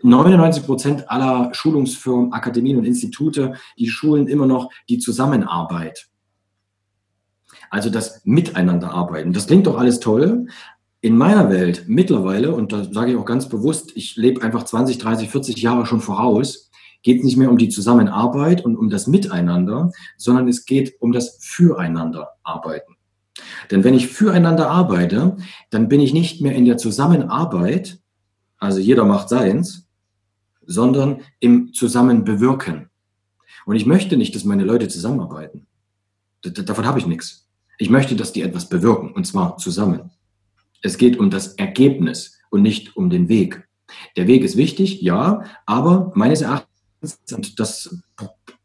99 0.02 0.66
Prozent 0.66 1.10
aller 1.10 1.54
Schulungsfirmen, 1.54 2.32
Akademien 2.32 2.76
und 2.76 2.84
Institute, 2.84 3.54
die 3.78 3.88
schulen 3.88 4.26
immer 4.26 4.46
noch 4.46 4.70
die 4.88 4.98
Zusammenarbeit. 4.98 6.08
Also 7.70 7.90
das 7.90 8.22
Miteinanderarbeiten. 8.24 9.32
Das 9.32 9.46
klingt 9.46 9.66
doch 9.66 9.78
alles 9.78 10.00
toll, 10.00 10.46
in 11.00 11.16
meiner 11.16 11.50
Welt 11.50 11.84
mittlerweile, 11.86 12.54
und 12.54 12.72
da 12.72 12.84
sage 12.84 13.12
ich 13.12 13.16
auch 13.16 13.24
ganz 13.24 13.48
bewusst, 13.48 13.92
ich 13.94 14.16
lebe 14.16 14.42
einfach 14.42 14.64
20, 14.64 14.98
30, 14.98 15.30
40 15.30 15.56
Jahre 15.58 15.86
schon 15.86 16.00
voraus, 16.00 16.70
geht 17.02 17.18
es 17.18 17.24
nicht 17.24 17.36
mehr 17.36 17.50
um 17.50 17.58
die 17.58 17.68
Zusammenarbeit 17.68 18.64
und 18.64 18.76
um 18.76 18.90
das 18.90 19.06
Miteinander, 19.06 19.92
sondern 20.16 20.48
es 20.48 20.64
geht 20.64 20.94
um 21.00 21.12
das 21.12 21.38
Füreinander 21.40 22.30
arbeiten. 22.42 22.96
Denn 23.70 23.84
wenn 23.84 23.94
ich 23.94 24.08
füreinander 24.08 24.70
arbeite, 24.70 25.36
dann 25.70 25.88
bin 25.88 26.00
ich 26.00 26.12
nicht 26.12 26.40
mehr 26.40 26.56
in 26.56 26.64
der 26.64 26.78
Zusammenarbeit, 26.78 28.00
also 28.58 28.80
jeder 28.80 29.04
macht 29.04 29.28
seins, 29.28 29.86
sondern 30.64 31.20
im 31.38 31.72
Zusammenbewirken. 31.72 32.90
Und 33.66 33.76
ich 33.76 33.86
möchte 33.86 34.16
nicht, 34.16 34.34
dass 34.34 34.44
meine 34.44 34.64
Leute 34.64 34.88
zusammenarbeiten. 34.88 35.66
Davon 36.42 36.86
habe 36.86 36.98
ich 36.98 37.06
nichts. 37.06 37.45
Ich 37.78 37.90
möchte, 37.90 38.16
dass 38.16 38.32
die 38.32 38.42
etwas 38.42 38.68
bewirken, 38.68 39.12
und 39.12 39.26
zwar 39.26 39.56
zusammen. 39.58 40.10
Es 40.82 40.98
geht 40.98 41.18
um 41.18 41.30
das 41.30 41.54
Ergebnis 41.54 42.38
und 42.50 42.62
nicht 42.62 42.96
um 42.96 43.10
den 43.10 43.28
Weg. 43.28 43.66
Der 44.16 44.26
Weg 44.26 44.42
ist 44.42 44.56
wichtig, 44.56 45.02
ja, 45.02 45.44
aber 45.66 46.12
meines 46.14 46.40
Erachtens, 46.40 47.18
und 47.32 47.60
das, 47.60 47.96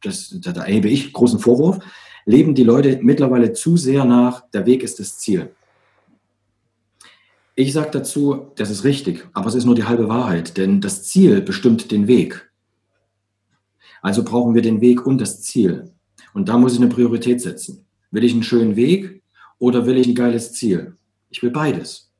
das, 0.01 0.35
da 0.41 0.51
erhebe 0.63 0.89
ich 0.89 1.13
großen 1.13 1.39
Vorwurf, 1.39 1.79
leben 2.25 2.55
die 2.55 2.63
Leute 2.63 2.99
mittlerweile 3.01 3.53
zu 3.53 3.77
sehr 3.77 4.05
nach, 4.05 4.49
der 4.51 4.65
Weg 4.65 4.83
ist 4.83 4.99
das 4.99 5.17
Ziel. 5.17 5.53
Ich 7.55 7.73
sage 7.73 7.91
dazu, 7.91 8.51
das 8.55 8.69
ist 8.69 8.83
richtig, 8.83 9.27
aber 9.33 9.47
es 9.47 9.55
ist 9.55 9.65
nur 9.65 9.75
die 9.75 9.83
halbe 9.83 10.07
Wahrheit, 10.07 10.57
denn 10.57 10.81
das 10.81 11.03
Ziel 11.03 11.41
bestimmt 11.41 11.91
den 11.91 12.07
Weg. 12.07 12.49
Also 14.01 14.23
brauchen 14.23 14.55
wir 14.55 14.61
den 14.61 14.81
Weg 14.81 15.05
und 15.05 15.19
das 15.19 15.41
Ziel. 15.41 15.91
Und 16.33 16.49
da 16.49 16.57
muss 16.57 16.73
ich 16.73 16.79
eine 16.79 16.89
Priorität 16.89 17.41
setzen. 17.41 17.85
Will 18.11 18.23
ich 18.23 18.33
einen 18.33 18.43
schönen 18.43 18.75
Weg 18.75 19.23
oder 19.57 19.85
will 19.85 19.97
ich 19.97 20.07
ein 20.07 20.15
geiles 20.15 20.53
Ziel? 20.53 20.97
Ich 21.29 21.41
will 21.41 21.51
beides. 21.51 22.11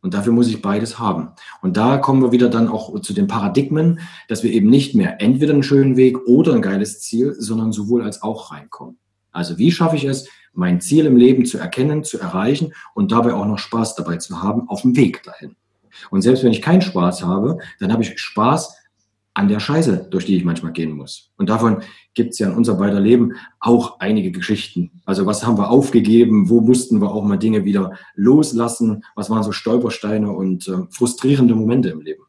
Und 0.00 0.14
dafür 0.14 0.32
muss 0.32 0.48
ich 0.48 0.62
beides 0.62 0.98
haben. 0.98 1.30
Und 1.60 1.76
da 1.76 1.96
kommen 1.98 2.22
wir 2.22 2.32
wieder 2.32 2.48
dann 2.48 2.68
auch 2.68 2.98
zu 3.00 3.12
den 3.12 3.28
Paradigmen, 3.28 4.00
dass 4.28 4.42
wir 4.42 4.52
eben 4.52 4.68
nicht 4.68 4.94
mehr 4.94 5.20
entweder 5.20 5.52
einen 5.52 5.62
schönen 5.62 5.96
Weg 5.96 6.26
oder 6.26 6.54
ein 6.54 6.62
geiles 6.62 7.00
Ziel, 7.00 7.34
sondern 7.38 7.72
sowohl 7.72 8.02
als 8.02 8.22
auch 8.22 8.50
reinkommen. 8.50 8.98
Also 9.30 9.58
wie 9.58 9.70
schaffe 9.70 9.96
ich 9.96 10.04
es, 10.04 10.28
mein 10.52 10.80
Ziel 10.80 11.06
im 11.06 11.16
Leben 11.16 11.46
zu 11.46 11.58
erkennen, 11.58 12.04
zu 12.04 12.18
erreichen 12.18 12.74
und 12.94 13.12
dabei 13.12 13.32
auch 13.32 13.46
noch 13.46 13.58
Spaß 13.58 13.94
dabei 13.94 14.16
zu 14.16 14.42
haben 14.42 14.68
auf 14.68 14.82
dem 14.82 14.96
Weg 14.96 15.22
dahin. 15.22 15.56
Und 16.10 16.22
selbst 16.22 16.42
wenn 16.42 16.52
ich 16.52 16.62
keinen 16.62 16.82
Spaß 16.82 17.22
habe, 17.22 17.58
dann 17.78 17.92
habe 17.92 18.02
ich 18.02 18.18
Spaß 18.18 18.76
an 19.34 19.48
der 19.48 19.60
Scheiße, 19.60 20.08
durch 20.10 20.26
die 20.26 20.36
ich 20.36 20.44
manchmal 20.44 20.72
gehen 20.72 20.92
muss. 20.92 21.30
Und 21.36 21.48
davon 21.48 21.82
gibt 22.14 22.32
es 22.32 22.38
ja 22.38 22.48
in 22.48 22.56
unser 22.56 22.74
beider 22.74 23.00
Leben 23.00 23.32
auch 23.60 23.98
einige 23.98 24.30
Geschichten. 24.30 25.00
Also 25.06 25.24
was 25.24 25.46
haben 25.46 25.56
wir 25.56 25.70
aufgegeben? 25.70 26.50
Wo 26.50 26.60
mussten 26.60 27.00
wir 27.00 27.10
auch 27.10 27.24
mal 27.24 27.38
Dinge 27.38 27.64
wieder 27.64 27.92
loslassen? 28.14 29.04
Was 29.14 29.30
waren 29.30 29.42
so 29.42 29.52
Stolpersteine 29.52 30.30
und 30.30 30.68
äh, 30.68 30.82
frustrierende 30.90 31.54
Momente 31.54 31.88
im 31.88 32.02
Leben? 32.02 32.24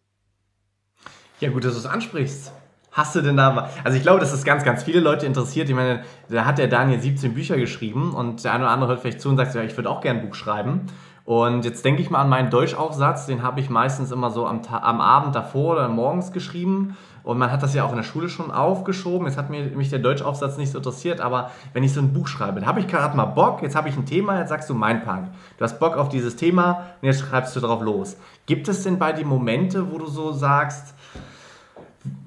Ja, 1.41 1.49
gut, 1.49 1.65
dass 1.65 1.73
du 1.73 1.79
es 1.79 1.85
ansprichst. 1.85 2.53
Hast 2.93 3.15
du 3.15 3.21
denn 3.21 3.35
da, 3.37 3.69
also 3.83 3.97
ich 3.97 4.03
glaube, 4.03 4.19
dass 4.19 4.31
es 4.31 4.43
ganz, 4.43 4.63
ganz 4.63 4.83
viele 4.83 4.99
Leute 4.99 5.25
interessiert. 5.25 5.67
Ich 5.67 5.75
meine, 5.75 6.03
da 6.29 6.45
hat 6.45 6.59
der 6.59 6.67
Daniel 6.67 7.01
17 7.01 7.33
Bücher 7.33 7.57
geschrieben 7.57 8.13
und 8.13 8.43
der 8.43 8.53
eine 8.53 8.65
oder 8.65 8.71
andere 8.71 8.91
hört 8.91 9.01
vielleicht 9.01 9.19
zu 9.19 9.29
und 9.29 9.37
sagt, 9.37 9.55
ja, 9.55 9.63
ich 9.63 9.75
würde 9.75 9.89
auch 9.89 9.99
gerne 9.99 10.19
ein 10.19 10.27
Buch 10.27 10.35
schreiben. 10.35 10.81
Und 11.25 11.63
jetzt 11.63 11.85
denke 11.85 12.01
ich 12.01 12.09
mal 12.09 12.19
an 12.19 12.29
meinen 12.29 12.49
Deutschaufsatz, 12.49 13.27
den 13.27 13.43
habe 13.43 13.61
ich 13.61 13.69
meistens 13.69 14.11
immer 14.11 14.29
so 14.29 14.45
am, 14.45 14.61
am 14.69 14.99
Abend 14.99 15.35
davor 15.35 15.73
oder 15.73 15.87
morgens 15.87 16.33
geschrieben. 16.33 16.97
Und 17.23 17.37
man 17.37 17.49
hat 17.49 17.63
das 17.63 17.73
ja 17.73 17.85
auch 17.85 17.91
in 17.91 17.95
der 17.95 18.03
Schule 18.03 18.27
schon 18.27 18.51
aufgeschoben. 18.51 19.27
Jetzt 19.27 19.37
hat 19.37 19.49
mich 19.49 19.89
der 19.89 19.99
Deutschaufsatz 19.99 20.57
nicht 20.57 20.73
so 20.73 20.79
interessiert, 20.79 21.21
aber 21.21 21.51
wenn 21.71 21.83
ich 21.83 21.93
so 21.93 22.01
ein 22.01 22.11
Buch 22.11 22.27
schreibe, 22.27 22.59
dann 22.59 22.67
habe 22.67 22.81
ich 22.81 22.87
gerade 22.87 23.15
mal 23.15 23.25
Bock, 23.25 23.61
jetzt 23.61 23.77
habe 23.77 23.87
ich 23.87 23.95
ein 23.95 24.05
Thema, 24.05 24.39
jetzt 24.39 24.49
sagst 24.49 24.69
du 24.69 24.73
mein 24.73 25.05
Punk. 25.05 25.29
Du 25.57 25.63
hast 25.63 25.79
Bock 25.79 25.95
auf 25.95 26.09
dieses 26.09 26.35
Thema 26.35 26.87
und 27.01 27.07
jetzt 27.07 27.21
schreibst 27.21 27.55
du 27.55 27.61
drauf 27.61 27.81
los. 27.81 28.17
Gibt 28.45 28.67
es 28.67 28.83
denn 28.83 28.99
bei 28.99 29.13
dir 29.13 29.25
Momente, 29.25 29.93
wo 29.93 29.99
du 29.99 30.07
so 30.07 30.33
sagst, 30.33 30.93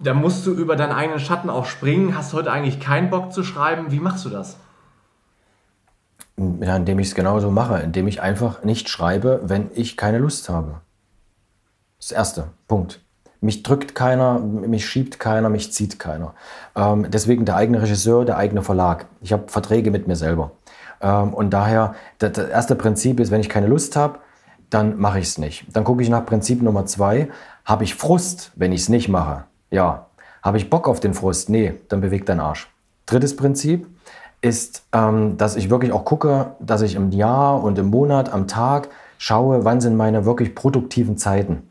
da 0.02 0.14
musst 0.14 0.46
du 0.46 0.52
über 0.52 0.76
deinen 0.76 0.92
eigenen 0.92 1.20
Schatten 1.20 1.50
auch 1.50 1.66
springen, 1.66 2.16
hast 2.16 2.32
heute 2.32 2.50
eigentlich 2.50 2.80
keinen 2.80 3.10
Bock 3.10 3.34
zu 3.34 3.44
schreiben? 3.44 3.92
Wie 3.92 4.00
machst 4.00 4.24
du 4.24 4.30
das? 4.30 4.56
Ja, 6.38 6.76
indem 6.76 6.98
ich 6.98 7.08
es 7.08 7.14
genauso 7.14 7.50
mache, 7.50 7.80
indem 7.80 8.08
ich 8.08 8.20
einfach 8.20 8.62
nicht 8.62 8.90
schreibe, 8.90 9.40
wenn 9.44 9.70
ich 9.74 9.96
keine 9.96 10.18
Lust 10.18 10.48
habe. 10.50 10.82
Das 11.98 12.12
erste, 12.12 12.48
Punkt. 12.68 13.00
Mich 13.40 13.62
drückt 13.62 13.94
keiner, 13.94 14.38
mich 14.38 14.86
schiebt 14.86 15.18
keiner, 15.18 15.48
mich 15.48 15.72
zieht 15.72 15.98
keiner. 15.98 16.34
Ähm, 16.74 17.06
deswegen 17.10 17.44
der 17.44 17.56
eigene 17.56 17.80
Regisseur, 17.80 18.24
der 18.24 18.36
eigene 18.36 18.62
Verlag. 18.62 19.06
Ich 19.20 19.32
habe 19.32 19.48
Verträge 19.48 19.90
mit 19.90 20.08
mir 20.08 20.16
selber. 20.16 20.52
Ähm, 21.00 21.32
und 21.32 21.50
daher, 21.50 21.94
das, 22.18 22.32
das 22.32 22.48
erste 22.48 22.74
Prinzip 22.74 23.20
ist, 23.20 23.30
wenn 23.30 23.40
ich 23.40 23.48
keine 23.48 23.66
Lust 23.66 23.96
habe, 23.96 24.18
dann 24.70 24.98
mache 24.98 25.20
ich 25.20 25.26
es 25.26 25.38
nicht. 25.38 25.66
Dann 25.72 25.84
gucke 25.84 26.02
ich 26.02 26.08
nach 26.08 26.26
Prinzip 26.26 26.62
Nummer 26.62 26.86
zwei. 26.86 27.28
Habe 27.64 27.84
ich 27.84 27.94
Frust, 27.94 28.52
wenn 28.56 28.72
ich 28.72 28.82
es 28.82 28.88
nicht 28.88 29.08
mache? 29.08 29.44
Ja. 29.70 30.06
Habe 30.42 30.58
ich 30.58 30.70
Bock 30.70 30.88
auf 30.88 31.00
den 31.00 31.14
Frust? 31.14 31.48
Nee, 31.48 31.74
dann 31.88 32.00
bewegt 32.00 32.28
dein 32.28 32.40
Arsch. 32.40 32.70
Drittes 33.06 33.36
Prinzip, 33.36 33.86
ist, 34.40 34.84
ähm, 34.92 35.36
dass 35.36 35.56
ich 35.56 35.70
wirklich 35.70 35.92
auch 35.92 36.04
gucke, 36.04 36.52
dass 36.60 36.82
ich 36.82 36.94
im 36.94 37.10
Jahr 37.10 37.62
und 37.62 37.78
im 37.78 37.86
Monat, 37.86 38.32
am 38.32 38.46
Tag 38.46 38.88
schaue, 39.18 39.64
wann 39.64 39.80
sind 39.80 39.96
meine 39.96 40.24
wirklich 40.24 40.54
produktiven 40.54 41.16
Zeiten. 41.16 41.62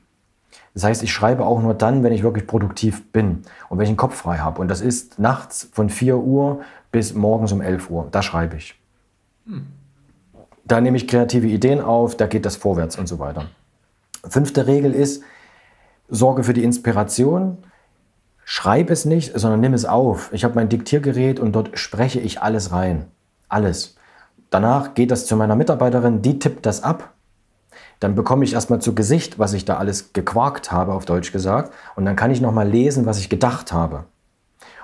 Das 0.74 0.84
heißt, 0.84 1.04
ich 1.04 1.14
schreibe 1.14 1.46
auch 1.46 1.62
nur 1.62 1.74
dann, 1.74 2.04
wenn 2.04 2.12
ich 2.12 2.24
wirklich 2.24 2.48
produktiv 2.48 3.12
bin 3.12 3.44
und 3.70 3.78
wenn 3.78 3.86
ich 3.86 3.92
den 3.92 3.98
Kopf 3.98 4.16
frei 4.16 4.40
habe. 4.40 4.60
Und 4.60 4.68
das 4.68 4.82
ist 4.82 5.20
nachts 5.20 5.70
von 5.72 5.90
4 5.90 6.18
Uhr 6.18 6.62
bis 6.92 7.14
morgens 7.14 7.54
um 7.54 7.62
11 7.62 7.90
Uhr. 7.90 8.08
Da 8.12 8.22
schreibe 8.22 8.58
ich. 8.58 8.78
Hm. 9.46 9.68
Da 10.66 10.82
nehme 10.82 10.98
ich 10.98 11.08
kreative 11.08 11.48
Ideen 11.48 11.80
auf, 11.80 12.18
da 12.18 12.26
geht 12.26 12.46
das 12.46 12.58
vorwärts 12.58 12.98
und 12.98 13.08
so 13.08 13.20
weiter. 13.20 13.46
Fünfte 14.28 14.68
Regel 14.68 14.94
ist, 14.94 15.24
sorge 16.10 16.44
für 16.44 16.54
die 16.54 16.64
Inspiration 16.64 17.58
Schreib 18.46 18.90
es 18.90 19.04
nicht, 19.06 19.38
sondern 19.38 19.60
nimm 19.60 19.74
es 19.74 19.86
auf. 19.86 20.30
Ich 20.32 20.44
habe 20.44 20.56
mein 20.56 20.70
Diktiergerät 20.70 21.40
und 21.40 21.52
dort 21.52 21.78
spreche 21.78 22.20
ich 22.20 22.42
alles 22.42 22.72
rein. 22.72 23.06
Alles. 23.50 23.96
Danach 24.50 24.94
geht 24.94 25.12
das 25.12 25.26
zu 25.26 25.36
meiner 25.36 25.56
Mitarbeiterin, 25.56 26.22
die 26.22 26.40
tippt 26.40 26.66
das 26.66 26.84
ab 26.84 27.16
dann 28.00 28.16
bekomme 28.16 28.44
ich 28.44 28.54
erstmal 28.54 28.82
zu 28.82 28.94
Gesicht, 28.94 29.40
was 29.40 29.54
ich 29.54 29.66
da 29.66 29.78
alles 29.78 30.14
gequarkt 30.14 30.72
habe, 30.72 30.94
auf 30.94 31.06
Deutsch 31.06 31.32
gesagt. 31.32 31.74
Und 31.96 32.06
dann 32.06 32.16
kann 32.16 32.32
ich 32.32 32.42
nochmal 32.42 32.68
lesen, 32.68 33.06
was 33.06 33.20
ich 33.20 33.30
gedacht 33.30 33.72
habe. 33.72 34.04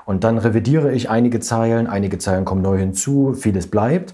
Und 0.05 0.23
dann 0.23 0.37
revidiere 0.37 0.91
ich 0.91 1.09
einige 1.09 1.39
Zeilen, 1.39 1.87
einige 1.87 2.17
Zeilen 2.17 2.45
kommen 2.45 2.61
neu 2.61 2.77
hinzu, 2.77 3.33
vieles 3.33 3.67
bleibt. 3.67 4.13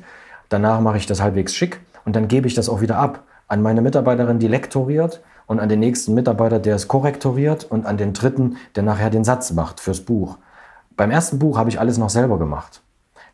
Danach 0.50 0.82
mache 0.82 0.98
ich 0.98 1.06
das 1.06 1.22
halbwegs 1.22 1.54
schick 1.54 1.80
und 2.06 2.16
dann 2.16 2.28
gebe 2.28 2.48
ich 2.48 2.54
das 2.54 2.70
auch 2.70 2.82
wieder 2.82 2.98
ab 2.98 3.24
an 3.48 3.62
meine 3.62 3.82
Mitarbeiterin, 3.82 4.40
die 4.40 4.48
lektoriert 4.48 5.22
und 5.48 5.60
an 5.60 5.70
den 5.70 5.80
nächsten 5.80 6.14
Mitarbeiter, 6.14 6.60
der 6.60 6.76
es 6.76 6.88
korrektoriert 6.88 7.64
und 7.64 7.86
an 7.86 7.98
den 7.98 8.14
dritten, 8.14 8.58
der 8.76 8.84
nachher 8.84 9.10
den 9.10 9.24
Satz 9.24 9.52
macht 9.52 9.80
fürs 9.80 10.02
Buch. 10.02 10.38
Beim 10.96 11.10
ersten 11.10 11.40
Buch 11.40 11.58
habe 11.58 11.70
ich 11.70 11.80
alles 11.80 11.98
noch 11.98 12.10
selber 12.10 12.38
gemacht. 12.38 12.82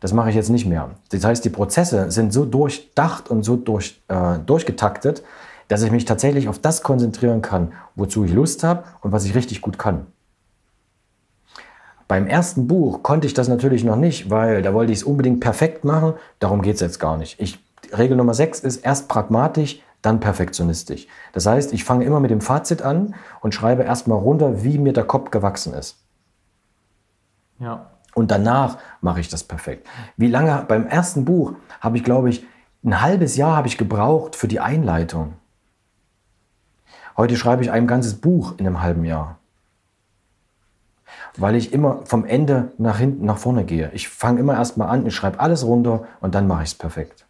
Das 0.00 0.12
mache 0.12 0.30
ich 0.30 0.36
jetzt 0.36 0.50
nicht 0.50 0.66
mehr. 0.66 0.90
Das 1.10 1.24
heißt, 1.24 1.44
die 1.44 1.50
Prozesse 1.50 2.10
sind 2.10 2.32
so 2.32 2.44
durchdacht 2.44 3.30
und 3.30 3.42
so 3.42 3.56
durch, 3.56 4.02
äh, 4.08 4.38
durchgetaktet, 4.44 5.22
dass 5.68 5.82
ich 5.82 5.90
mich 5.90 6.04
tatsächlich 6.04 6.48
auf 6.48 6.58
das 6.58 6.82
konzentrieren 6.82 7.42
kann, 7.42 7.72
wozu 7.94 8.24
ich 8.24 8.32
Lust 8.32 8.64
habe 8.64 8.84
und 9.00 9.12
was 9.12 9.24
ich 9.24 9.34
richtig 9.34 9.60
gut 9.60 9.78
kann. 9.78 10.06
Beim 12.06 12.26
ersten 12.26 12.66
Buch 12.66 13.02
konnte 13.02 13.26
ich 13.26 13.32
das 13.32 13.48
natürlich 13.48 13.82
noch 13.82 13.96
nicht, 13.96 14.28
weil 14.28 14.60
da 14.60 14.74
wollte 14.74 14.92
ich 14.92 14.98
es 14.98 15.04
unbedingt 15.04 15.40
perfekt 15.40 15.84
machen. 15.84 16.14
Darum 16.38 16.60
geht 16.60 16.74
es 16.74 16.80
jetzt 16.80 17.00
gar 17.00 17.16
nicht. 17.16 17.40
Ich, 17.40 17.58
Regel 17.96 18.16
Nummer 18.18 18.34
6 18.34 18.60
ist 18.60 18.84
erst 18.84 19.08
pragmatisch, 19.08 19.80
dann 20.04 20.20
perfektionistisch. 20.20 21.06
Das 21.32 21.46
heißt, 21.46 21.72
ich 21.72 21.84
fange 21.84 22.04
immer 22.04 22.20
mit 22.20 22.30
dem 22.30 22.40
Fazit 22.40 22.82
an 22.82 23.14
und 23.40 23.54
schreibe 23.54 23.82
erstmal 23.82 24.18
runter, 24.18 24.62
wie 24.62 24.78
mir 24.78 24.92
der 24.92 25.04
Kopf 25.04 25.30
gewachsen 25.30 25.74
ist. 25.74 25.98
Ja. 27.58 27.90
Und 28.14 28.30
danach 28.30 28.78
mache 29.00 29.20
ich 29.20 29.28
das 29.28 29.42
perfekt. 29.42 29.88
Wie 30.16 30.28
lange 30.28 30.64
beim 30.68 30.86
ersten 30.86 31.24
Buch 31.24 31.54
habe 31.80 31.96
ich, 31.96 32.04
glaube 32.04 32.30
ich, 32.30 32.46
ein 32.84 33.00
halbes 33.00 33.36
Jahr 33.36 33.56
habe 33.56 33.66
ich 33.66 33.78
gebraucht 33.78 34.36
für 34.36 34.46
die 34.46 34.60
Einleitung. 34.60 35.34
Heute 37.16 37.36
schreibe 37.36 37.62
ich 37.62 37.70
ein 37.70 37.86
ganzes 37.86 38.14
Buch 38.20 38.54
in 38.58 38.66
einem 38.66 38.82
halben 38.82 39.04
Jahr. 39.04 39.38
Weil 41.36 41.54
ich 41.54 41.72
immer 41.72 42.02
vom 42.04 42.24
Ende 42.24 42.72
nach 42.76 42.98
hinten, 42.98 43.24
nach 43.24 43.38
vorne 43.38 43.64
gehe. 43.64 43.90
Ich 43.94 44.08
fange 44.08 44.40
immer 44.40 44.54
erstmal 44.54 44.88
an, 44.88 45.06
ich 45.06 45.14
schreibe 45.14 45.40
alles 45.40 45.64
runter 45.64 46.04
und 46.20 46.34
dann 46.34 46.46
mache 46.46 46.62
ich 46.62 46.70
es 46.70 46.74
perfekt. 46.74 47.26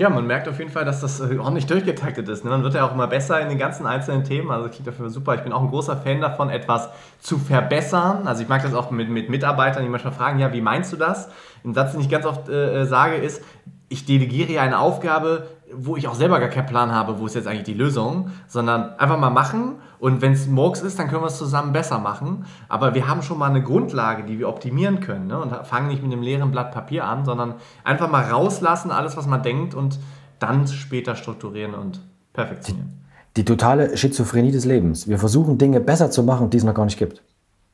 Ja, 0.00 0.08
man 0.08 0.26
merkt 0.26 0.48
auf 0.48 0.58
jeden 0.58 0.70
Fall, 0.70 0.86
dass 0.86 1.02
das 1.02 1.20
äh, 1.20 1.36
ordentlich 1.36 1.66
durchgetaktet 1.66 2.26
ist. 2.26 2.42
Ne? 2.42 2.48
Man 2.48 2.62
wird 2.62 2.72
ja 2.72 2.86
auch 2.86 2.94
immer 2.94 3.06
besser 3.06 3.38
in 3.42 3.50
den 3.50 3.58
ganzen 3.58 3.86
einzelnen 3.86 4.24
Themen. 4.24 4.50
Also 4.50 4.70
klingt 4.70 4.88
auf 4.88 4.94
jeden 4.94 5.04
Fall 5.04 5.10
super. 5.10 5.34
Ich 5.34 5.42
bin 5.42 5.52
auch 5.52 5.60
ein 5.60 5.68
großer 5.68 5.94
Fan 5.94 6.22
davon, 6.22 6.48
etwas 6.48 6.88
zu 7.18 7.36
verbessern. 7.36 8.26
Also 8.26 8.42
ich 8.42 8.48
mag 8.48 8.62
das 8.62 8.72
auch 8.72 8.90
mit, 8.90 9.10
mit 9.10 9.28
Mitarbeitern, 9.28 9.82
die 9.82 9.90
manchmal 9.90 10.14
fragen, 10.14 10.38
ja, 10.38 10.54
wie 10.54 10.62
meinst 10.62 10.90
du 10.90 10.96
das? 10.96 11.28
Ein 11.66 11.74
Satz, 11.74 11.92
den 11.92 12.00
ich 12.00 12.08
ganz 12.08 12.24
oft 12.24 12.48
äh, 12.48 12.86
sage, 12.86 13.16
ist, 13.16 13.44
ich 13.90 14.06
delegiere 14.06 14.50
ja 14.50 14.62
eine 14.62 14.78
Aufgabe, 14.78 15.48
wo 15.74 15.96
ich 15.96 16.08
auch 16.08 16.14
selber 16.14 16.40
gar 16.40 16.48
keinen 16.48 16.66
Plan 16.66 16.92
habe, 16.92 17.18
wo 17.18 17.26
ist 17.26 17.34
jetzt 17.34 17.46
eigentlich 17.46 17.64
die 17.64 17.74
Lösung, 17.74 18.30
sondern 18.46 18.98
einfach 18.98 19.18
mal 19.18 19.30
machen 19.30 19.76
und 19.98 20.22
wenn 20.22 20.32
es 20.32 20.46
Murks 20.46 20.80
ist, 20.80 20.98
dann 20.98 21.08
können 21.08 21.22
wir 21.22 21.26
es 21.26 21.36
zusammen 21.36 21.72
besser 21.72 21.98
machen. 21.98 22.46
Aber 22.68 22.94
wir 22.94 23.06
haben 23.06 23.22
schon 23.22 23.38
mal 23.38 23.50
eine 23.50 23.62
Grundlage, 23.62 24.24
die 24.24 24.38
wir 24.38 24.48
optimieren 24.48 25.00
können 25.00 25.26
ne? 25.26 25.38
und 25.38 25.54
fangen 25.66 25.88
nicht 25.88 26.02
mit 26.02 26.12
einem 26.12 26.22
leeren 26.22 26.50
Blatt 26.50 26.72
Papier 26.72 27.04
an, 27.04 27.24
sondern 27.24 27.54
einfach 27.84 28.10
mal 28.10 28.24
rauslassen, 28.24 28.90
alles, 28.90 29.16
was 29.16 29.26
man 29.26 29.42
denkt 29.42 29.74
und 29.74 29.98
dann 30.38 30.66
später 30.66 31.16
strukturieren 31.16 31.74
und 31.74 32.00
perfektionieren. 32.32 33.00
Die, 33.36 33.42
die 33.42 33.44
totale 33.44 33.96
Schizophrenie 33.96 34.52
des 34.52 34.64
Lebens. 34.64 35.06
Wir 35.06 35.18
versuchen 35.18 35.58
Dinge 35.58 35.80
besser 35.80 36.10
zu 36.10 36.22
machen, 36.22 36.48
die 36.50 36.56
es 36.56 36.64
noch 36.64 36.74
gar 36.74 36.86
nicht 36.86 36.98
gibt. 36.98 37.22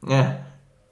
Ja. 0.06 0.36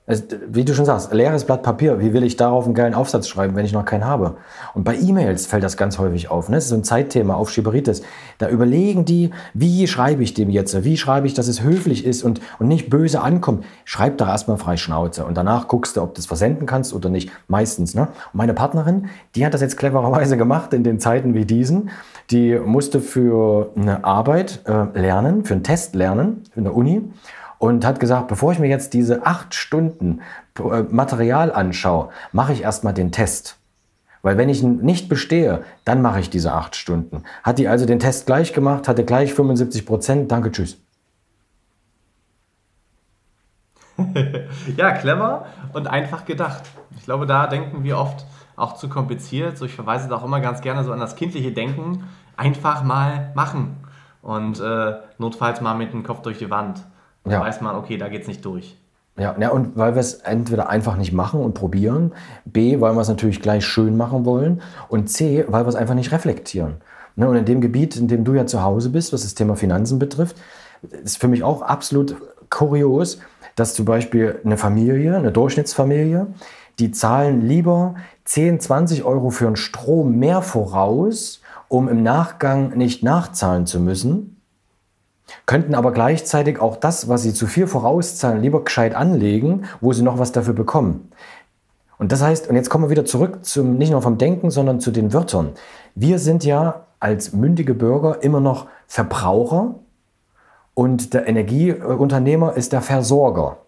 Es, 0.07 0.23
wie 0.49 0.67
du 0.67 0.75
schon 0.75 0.85
sagst, 0.85 1.15
leeres 1.15 1.45
Blatt 1.45 1.63
Papier, 1.63 1.99
wie 1.99 2.13
will 2.13 2.25
ich 2.25 2.37
darauf 2.37 2.67
einen 2.67 2.75
geilen 2.75 2.93
Aufsatz 2.93 3.27
schreiben, 3.27 3.57
wenn 3.57 3.65
ich 3.65 3.73
noch 3.73 3.87
keinen 3.87 4.05
habe? 4.05 4.37
Und 4.75 4.85
bei 4.85 4.97
E-Mails 4.97 5.47
fällt 5.47 5.65
das 5.65 5.79
ganz 5.79 5.99
häufig 5.99 6.31
auf. 6.31 6.51
Ne? 6.51 6.57
Das 6.57 6.65
ist 6.65 6.71
so 6.71 6.77
ein 6.77 6.85
Zeitthema 6.85 7.33
auf 7.33 7.51
Schiberitis. 7.51 8.03
Da 8.37 8.51
überlegen 8.51 9.07
die, 9.07 9.31
wie 9.55 9.87
schreibe 9.87 10.23
ich 10.23 10.35
dem 10.35 10.51
jetzt? 10.51 10.85
Wie 10.85 10.99
schreibe 10.99 11.27
ich, 11.27 11.33
dass 11.33 11.49
es 11.49 11.63
höflich 11.63 12.05
ist 12.05 12.23
und, 12.23 12.43
und 12.59 12.69
nicht 12.69 12.91
böse 12.91 13.23
ankommt? 13.23 13.65
Schreib 13.87 14.19
da 14.19 14.29
erstmal 14.29 14.59
frei 14.59 14.77
Schnauze 14.77 15.25
und 15.25 15.39
danach 15.39 15.69
guckst 15.69 15.97
du, 15.97 16.03
ob 16.03 16.15
du 16.15 16.19
es 16.19 16.27
versenden 16.27 16.67
kannst 16.67 16.93
oder 16.93 17.09
nicht. 17.09 17.31
Meistens. 17.49 17.95
Ne? 17.95 18.03
Und 18.03 18.35
meine 18.35 18.53
Partnerin, 18.53 19.07
die 19.35 19.47
hat 19.47 19.55
das 19.55 19.63
jetzt 19.63 19.79
clevererweise 19.79 20.37
gemacht 20.37 20.75
in 20.75 20.85
den 20.85 21.01
Zeiten 21.01 21.33
wie 21.33 21.47
diesen. 21.47 21.89
Die 22.31 22.59
musste 22.59 23.01
für 23.01 23.73
eine 23.75 24.05
Arbeit 24.05 24.61
äh, 24.67 24.99
lernen, 24.99 25.47
für 25.47 25.55
einen 25.55 25.63
Test 25.63 25.95
lernen 25.95 26.43
in 26.55 26.65
der 26.65 26.75
Uni 26.75 27.11
und 27.65 27.87
hat 27.87 27.99
gesagt, 27.99 28.29
bevor 28.29 28.53
ich 28.53 28.59
mir 28.59 28.69
jetzt 28.69 28.93
diese 28.93 29.25
acht 29.25 29.55
Stunden 29.55 30.21
äh, 30.59 30.83
Material 30.83 31.51
anschaue, 31.51 32.11
mache 32.31 32.53
ich 32.53 32.61
erstmal 32.61 32.93
den 32.93 33.11
Test. 33.11 33.57
Weil 34.21 34.37
wenn 34.37 34.51
ich 34.51 34.63
nicht 34.63 35.09
bestehe, 35.09 35.65
dann 35.87 36.03
mache 36.03 36.21
ich 36.21 36.29
diese 36.29 36.53
acht 36.53 36.77
Stunden. 36.77 37.23
Hat 37.43 37.59
die 37.59 37.67
also 37.67 37.87
den 37.87 38.01
Test 38.01 38.27
gleich 38.27 38.53
gemacht, 38.53 38.87
hatte 38.87 39.03
gleich 39.03 39.33
75 39.33 39.87
Prozent, 39.87 40.31
danke, 40.31 40.53
tschüss. 40.53 40.77
ja, 44.77 44.93
clever 44.93 45.47
und 45.73 45.87
einfach 45.87 46.27
gedacht. 46.27 46.65
Ich 46.99 47.05
glaube, 47.05 47.25
da 47.25 47.47
denken 47.47 47.83
wir 47.83 47.97
oft 47.97 48.27
auch 48.57 48.75
zu 48.75 48.91
kompliziert. 48.91 49.57
So, 49.57 49.65
ich 49.65 49.75
verweise 49.75 50.09
da 50.09 50.17
auch 50.17 50.25
immer 50.25 50.41
ganz 50.41 50.61
gerne 50.61 50.85
so 50.85 50.93
an 50.93 51.01
das 51.01 51.17
kindliche 51.17 51.53
Denken. 51.53 52.05
Einfach 52.37 52.83
mal 52.83 53.33
machen 53.35 53.77
und 54.21 54.61
äh, 54.61 54.97
notfalls 55.17 55.63
mal 55.63 55.75
mit 55.75 55.95
dem 55.95 56.03
Kopf 56.03 56.21
durch 56.21 56.37
die 56.37 56.51
Wand 56.51 56.85
ja. 57.33 57.41
weiß 57.41 57.61
man, 57.61 57.77
okay, 57.77 57.97
da 57.97 58.09
geht 58.09 58.23
es 58.23 58.29
nicht 58.29 58.45
durch. 58.45 58.77
Ja, 59.17 59.37
ja, 59.39 59.51
und 59.51 59.77
weil 59.77 59.95
wir 59.95 60.01
es 60.01 60.15
entweder 60.15 60.69
einfach 60.69 60.97
nicht 60.97 61.13
machen 61.13 61.41
und 61.41 61.55
probieren, 61.55 62.13
B, 62.45 62.81
weil 62.81 62.95
wir 62.95 63.01
es 63.01 63.09
natürlich 63.09 63.41
gleich 63.41 63.65
schön 63.65 63.97
machen 63.97 64.25
wollen 64.25 64.61
und 64.89 65.09
C, 65.09 65.45
weil 65.47 65.65
wir 65.65 65.69
es 65.69 65.77
einfach 65.77 65.95
nicht 65.95 66.11
reflektieren. 66.11 66.79
Ne, 67.15 67.29
und 67.29 67.37
in 67.37 67.45
dem 67.45 67.61
Gebiet, 67.61 67.95
in 67.97 68.09
dem 68.09 68.25
du 68.25 68.35
ja 68.35 68.45
zu 68.45 68.63
Hause 68.63 68.91
bist, 68.91 69.13
was 69.13 69.23
das 69.23 69.37
Thema 69.37 69.55
Finanzen 69.55 70.01
betrifft, 70.01 70.37
ist 70.83 71.19
für 71.19 71.29
mich 71.29 71.45
auch 71.45 71.63
absolut 71.63 72.17
kurios, 72.51 73.19
dass 73.55 73.75
zum 73.75 73.85
Beispiel 73.85 74.41
eine 74.45 74.57
Familie, 74.57 75.17
eine 75.17 75.31
Durchschnittsfamilie, 75.31 76.27
die 76.81 76.91
zahlen 76.91 77.47
lieber 77.47 77.95
10, 78.25 78.59
20 78.59 79.05
Euro 79.05 79.31
für 79.31 79.47
einen 79.47 79.55
Strom 79.55 80.17
mehr 80.19 80.43
voraus, 80.43 81.41
um 81.69 81.89
im 81.89 82.03
Nachgang 82.03 82.77
nicht 82.77 83.05
nachzahlen 83.05 83.67
zu 83.67 83.79
müssen, 83.79 84.34
könnten 85.47 85.75
aber 85.75 85.93
gleichzeitig 85.93 86.61
auch 86.61 86.77
das, 86.77 87.09
was 87.09 87.23
sie 87.23 87.35
zu 87.35 87.47
viel 87.47 87.67
vorauszahlen, 87.67 88.43
lieber 88.43 88.65
gescheit 88.65 88.95
anlegen, 88.95 89.65
wo 89.81 89.93
sie 89.93 90.03
noch 90.03 90.19
was 90.19 90.33
dafür 90.33 90.55
bekommen. 90.55 91.11
Und 91.99 92.13
das 92.13 92.23
heißt, 92.23 92.49
und 92.49 92.57
jetzt 92.57 92.71
kommen 92.71 92.85
wir 92.85 92.91
wieder 92.91 93.05
zurück 93.05 93.45
zum, 93.45 93.77
nicht 93.77 93.91
nur 93.91 94.03
vom 94.03 94.19
Denken, 94.19 94.51
sondern 94.51 94.81
zu 94.81 94.91
den 94.91 95.13
Wörtern. 95.13 95.53
Wir 95.95 96.19
sind 96.19 96.45
ja 96.45 96.87
als 97.01 97.33
mündige 97.33 97.75
Bürger 97.75 98.23
immer 98.23 98.41
noch 98.41 98.67
Verbraucher 98.87 99.77
und 100.75 101.15
der 101.15 101.29
Energieunternehmer 101.29 102.55
ist 102.55 102.73
der 102.73 102.83
Versorger. 102.83 103.59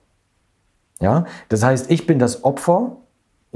Ja, 1.00 1.26
das 1.48 1.62
heißt, 1.62 1.90
ich 1.90 2.06
bin 2.06 2.18
das 2.18 2.44
Opfer 2.44 2.96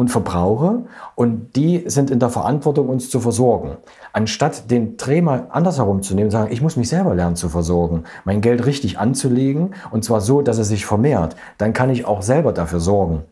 und 0.01 0.09
verbrauche 0.09 0.87
und 1.15 1.55
die 1.57 1.85
sind 1.87 2.11
in 2.11 2.19
der 2.19 2.31
Verantwortung, 2.31 2.89
uns 2.89 3.11
zu 3.11 3.21
versorgen. 3.21 3.77
Anstatt 4.15 4.71
den 4.71 4.97
Dreh 4.97 5.21
mal 5.21 5.47
andersherum 5.51 6.01
zu 6.01 6.15
nehmen 6.15 6.29
und 6.29 6.31
sagen, 6.31 6.51
ich 6.51 6.63
muss 6.63 6.77
mich 6.77 6.89
selber 6.89 7.15
lernen 7.15 7.37
zu 7.37 7.51
versorgen, 7.51 8.05
mein 8.25 8.41
Geld 8.41 8.65
richtig 8.65 8.99
anzulegen 8.99 9.75
und 9.91 10.03
zwar 10.03 10.23
so, 10.23 10.41
dass 10.41 10.57
es 10.57 10.69
sich 10.69 10.87
vermehrt, 10.87 11.37
dann 11.59 11.75
kann 11.75 11.91
ich 11.91 12.07
auch 12.07 12.23
selber 12.23 12.53
dafür 12.53 12.81
sorgen, 12.81 13.25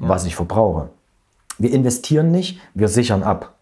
ja. 0.00 0.08
was 0.08 0.26
ich 0.26 0.34
verbrauche. 0.34 0.88
Wir 1.58 1.72
investieren 1.72 2.32
nicht, 2.32 2.58
wir 2.74 2.88
sichern 2.88 3.22
ab. 3.22 3.53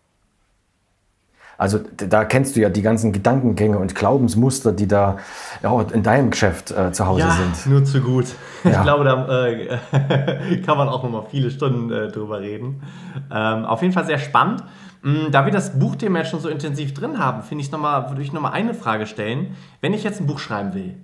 Also 1.62 1.78
da 1.96 2.24
kennst 2.24 2.56
du 2.56 2.60
ja 2.60 2.70
die 2.70 2.82
ganzen 2.82 3.12
Gedankengänge 3.12 3.78
und 3.78 3.94
Glaubensmuster, 3.94 4.72
die 4.72 4.88
da 4.88 5.18
ja, 5.62 5.80
in 5.92 6.02
deinem 6.02 6.32
Geschäft 6.32 6.72
äh, 6.72 6.90
zu 6.90 7.06
Hause 7.06 7.20
ja, 7.20 7.30
sind. 7.30 7.72
Nur 7.72 7.84
zu 7.84 8.00
gut. 8.00 8.26
Ja. 8.64 8.70
Ich 8.70 8.82
glaube, 8.82 9.04
da 9.04 9.46
äh, 9.46 10.58
kann 10.66 10.76
man 10.76 10.88
auch 10.88 11.04
noch 11.04 11.10
mal 11.10 11.24
viele 11.30 11.52
Stunden 11.52 11.92
äh, 11.92 12.08
drüber 12.08 12.40
reden. 12.40 12.82
Ähm, 13.30 13.64
auf 13.64 13.80
jeden 13.80 13.94
Fall 13.94 14.06
sehr 14.06 14.18
spannend. 14.18 14.64
Mm, 15.02 15.30
da 15.30 15.44
wir 15.44 15.52
das 15.52 15.78
Buchthema 15.78 16.18
jetzt 16.18 16.30
schon 16.32 16.40
so 16.40 16.48
intensiv 16.48 16.94
drin 16.94 17.20
haben, 17.20 17.44
finde 17.44 17.62
ich 17.62 17.70
noch 17.70 17.78
mal, 17.78 18.08
würde 18.08 18.22
ich 18.22 18.32
noch 18.32 18.40
mal 18.40 18.50
eine 18.50 18.74
Frage 18.74 19.06
stellen. 19.06 19.54
Wenn 19.80 19.94
ich 19.94 20.02
jetzt 20.02 20.20
ein 20.20 20.26
Buch 20.26 20.40
schreiben 20.40 20.74
will, 20.74 20.96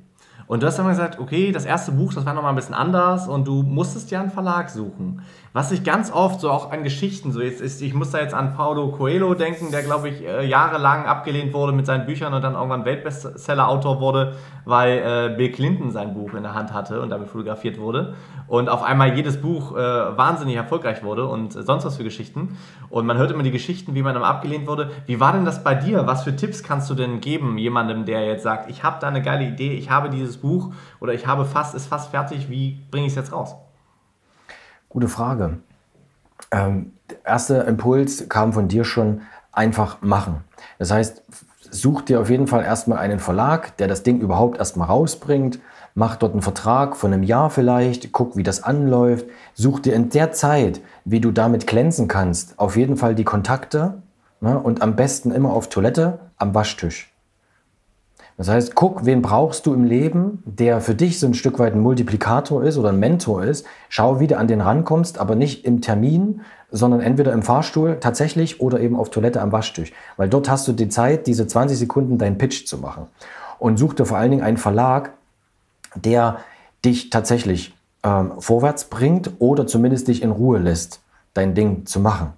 und 0.49 0.63
du 0.63 0.67
hast 0.67 0.79
dann 0.79 0.89
gesagt, 0.89 1.19
okay, 1.19 1.53
das 1.53 1.67
erste 1.67 1.93
Buch, 1.93 2.15
das 2.15 2.25
war 2.25 2.33
nochmal 2.33 2.53
ein 2.53 2.57
bisschen 2.57 2.75
anders 2.75 3.29
und 3.29 3.47
du 3.47 3.63
musstest 3.63 4.11
ja 4.11 4.21
einen 4.21 4.31
Verlag 4.31 4.71
suchen. 4.71 5.21
Was 5.53 5.73
ich 5.73 5.85
ganz 5.85 6.11
oft 6.11 6.41
so 6.41 6.51
auch 6.51 6.73
an 6.73 6.85
Geschichten, 6.85 7.33
so 7.33 7.41
jetzt 7.43 7.61
ist, 7.61 7.83
ich 7.83 7.93
muss 7.93 8.13
da 8.13 8.19
jetzt 8.19 8.33
an 8.33 8.55
Paulo 8.55 8.89
Coelho 8.93 9.35
denken, 9.35 9.71
der 9.71 9.83
glaube 9.83 10.09
ich 10.09 10.25
äh, 10.25 10.47
jahrelang 10.47 11.05
abgelehnt 11.05 11.53
wurde 11.53 11.73
mit 11.73 11.85
seinen 11.85 12.07
Büchern 12.07 12.33
und 12.33 12.43
dann 12.43 12.55
irgendwann 12.55 12.87
Weltbestseller-Autor 12.87 14.01
wurde, 14.01 14.37
weil 14.65 14.99
äh, 14.99 15.37
Bill 15.37 15.53
Clinton 15.53 15.91
sein 15.91 16.15
Buch 16.15 16.33
in 16.33 16.43
der 16.43 16.55
Hand 16.55 16.73
hatte 16.73 17.03
und 17.03 17.11
damit 17.11 17.29
fotografiert 17.29 17.79
wurde 17.79 18.15
und 18.47 18.71
auf 18.71 18.83
einmal 18.83 19.15
jedes 19.15 19.41
Buch 19.41 19.77
äh, 19.77 19.79
wahnsinnig 19.79 20.57
erfolgreich 20.57 21.03
wurde 21.03 21.27
und 21.27 21.53
sonst 21.53 21.85
was 21.85 21.99
für 21.99 22.05
Geschichten. 22.05 22.57
Und 22.89 23.05
man 23.05 23.19
hört 23.19 23.31
immer 23.31 23.43
die 23.43 23.51
Geschichten, 23.51 23.95
wie 23.95 24.03
man 24.03 24.15
dann 24.15 24.25
abgelehnt 24.25 24.67
wurde. 24.67 24.91
Wie 25.07 25.21
war 25.21 25.35
denn 25.35 25.45
das 25.45 25.63
bei 25.63 25.75
dir? 25.75 26.07
Was 26.07 26.25
für 26.25 26.35
Tipps 26.35 26.63
kannst 26.63 26.89
du 26.89 26.95
denn 26.95 27.21
geben 27.21 27.59
jemandem, 27.59 28.07
der 28.07 28.25
jetzt 28.27 28.43
sagt, 28.43 28.71
ich 28.71 28.83
habe 28.83 28.97
da 29.01 29.09
eine 29.09 29.21
geile 29.21 29.47
Idee, 29.47 29.73
ich 29.73 29.91
habe 29.91 30.09
dieses 30.09 30.38
Buch 30.41 30.73
oder 31.01 31.13
ich 31.13 31.27
habe 31.27 31.45
fast, 31.45 31.75
ist 31.75 31.87
fast 31.87 32.11
fertig, 32.11 32.49
wie 32.49 32.81
bringe 32.91 33.07
ich 33.07 33.13
es 33.13 33.17
jetzt 33.17 33.33
raus? 33.33 33.55
Gute 34.89 35.09
Frage. 35.09 35.59
Ähm, 36.51 36.93
der 37.11 37.25
erste 37.25 37.57
Impuls 37.57 38.29
kam 38.29 38.53
von 38.53 38.69
dir 38.69 38.85
schon, 38.85 39.23
einfach 39.53 40.01
machen. 40.03 40.45
Das 40.79 40.91
heißt, 40.91 41.23
such 41.71 42.03
dir 42.03 42.21
auf 42.21 42.31
jeden 42.31 42.47
Fall 42.47 42.65
erstmal 42.65 42.99
einen 42.99 43.19
Verlag, 43.19 43.77
der 43.77 43.89
das 43.89 44.03
Ding 44.03 44.21
überhaupt 44.21 44.59
erstmal 44.59 44.89
rausbringt. 44.89 45.59
Mach 45.95 46.17
dort 46.17 46.33
einen 46.33 46.43
Vertrag 46.43 46.97
von 46.97 47.13
einem 47.13 47.25
Jahr 47.25 47.51
vielleicht, 47.51 48.13
guck, 48.13 48.37
wie 48.37 48.45
das 48.45 48.63
anläuft. 48.63 49.27
Such 49.55 49.81
dir 49.81 49.95
in 49.95 50.11
der 50.11 50.33
Zeit, 50.33 50.81
wie 51.05 51.21
du 51.21 51.33
damit 51.33 51.67
glänzen 51.67 52.07
kannst, 52.09 52.59
auf 52.59 52.77
jeden 52.77 52.97
Fall 52.97 53.15
die 53.15 53.25
Kontakte 53.25 54.03
ne? 54.41 54.59
und 54.59 54.81
am 54.81 54.97
besten 54.97 55.33
immer 55.33 55.53
auf 55.53 55.69
Toilette 55.69 56.21
am 56.37 56.55
Waschtisch. 56.55 57.13
Das 58.39 58.49
heißt, 58.49 58.77
guck, 58.77 59.05
wen 59.05 59.21
brauchst 59.21 59.67
du 59.67 59.75
im 59.75 59.83
Leben, 59.83 60.45
der 60.45 60.81
für 60.81 60.95
dich 60.95 61.19
so 61.19 61.27
ein 61.27 61.35
Stück 61.35 61.59
weit 61.59 61.75
ein 61.75 61.81
Multiplikator 61.81 62.63
ist 62.63 62.79
oder 62.79 62.91
ein 62.91 63.01
Mentor 63.01 63.43
ist. 63.43 63.67
Schau, 63.89 64.21
wie 64.21 64.29
du 64.29 64.39
an 64.39 64.47
den 64.47 64.61
rankommst, 64.61 65.19
aber 65.19 65.35
nicht 65.35 65.65
im 65.65 65.81
Termin, 65.81 66.43
sondern 66.71 67.01
entweder 67.01 67.33
im 67.33 67.43
Fahrstuhl 67.43 67.99
tatsächlich 68.01 68.61
oder 68.61 68.79
eben 68.79 68.95
auf 68.95 69.11
Toilette 69.11 69.41
am 69.41 69.51
Waschtisch. 69.51 69.93
Weil 70.17 70.29
dort 70.29 70.49
hast 70.49 70.69
du 70.69 70.73
die 70.73 70.89
Zeit, 70.89 71.27
diese 71.27 71.49
20 71.49 71.77
Sekunden 71.77 72.17
deinen 72.17 72.39
Pitch 72.39 72.65
zu 72.65 72.79
machen. 72.79 73.09
Und 73.59 73.77
such 73.77 73.95
dir 73.95 74.07
vor 74.07 74.19
allen 74.19 74.31
Dingen 74.31 74.45
einen 74.45 74.57
Verlag, 74.57 75.15
der 75.97 76.39
dich 76.85 77.11
tatsächlich 77.11 77.75
ähm, 78.05 78.35
vorwärts 78.39 78.85
bringt 78.85 79.33
oder 79.41 79.67
zumindest 79.67 80.07
dich 80.07 80.23
in 80.23 80.31
Ruhe 80.31 80.59
lässt, 80.61 81.01
dein 81.35 81.57
Ding 81.57 81.87
zu 81.87 81.99
machen. 81.99 82.35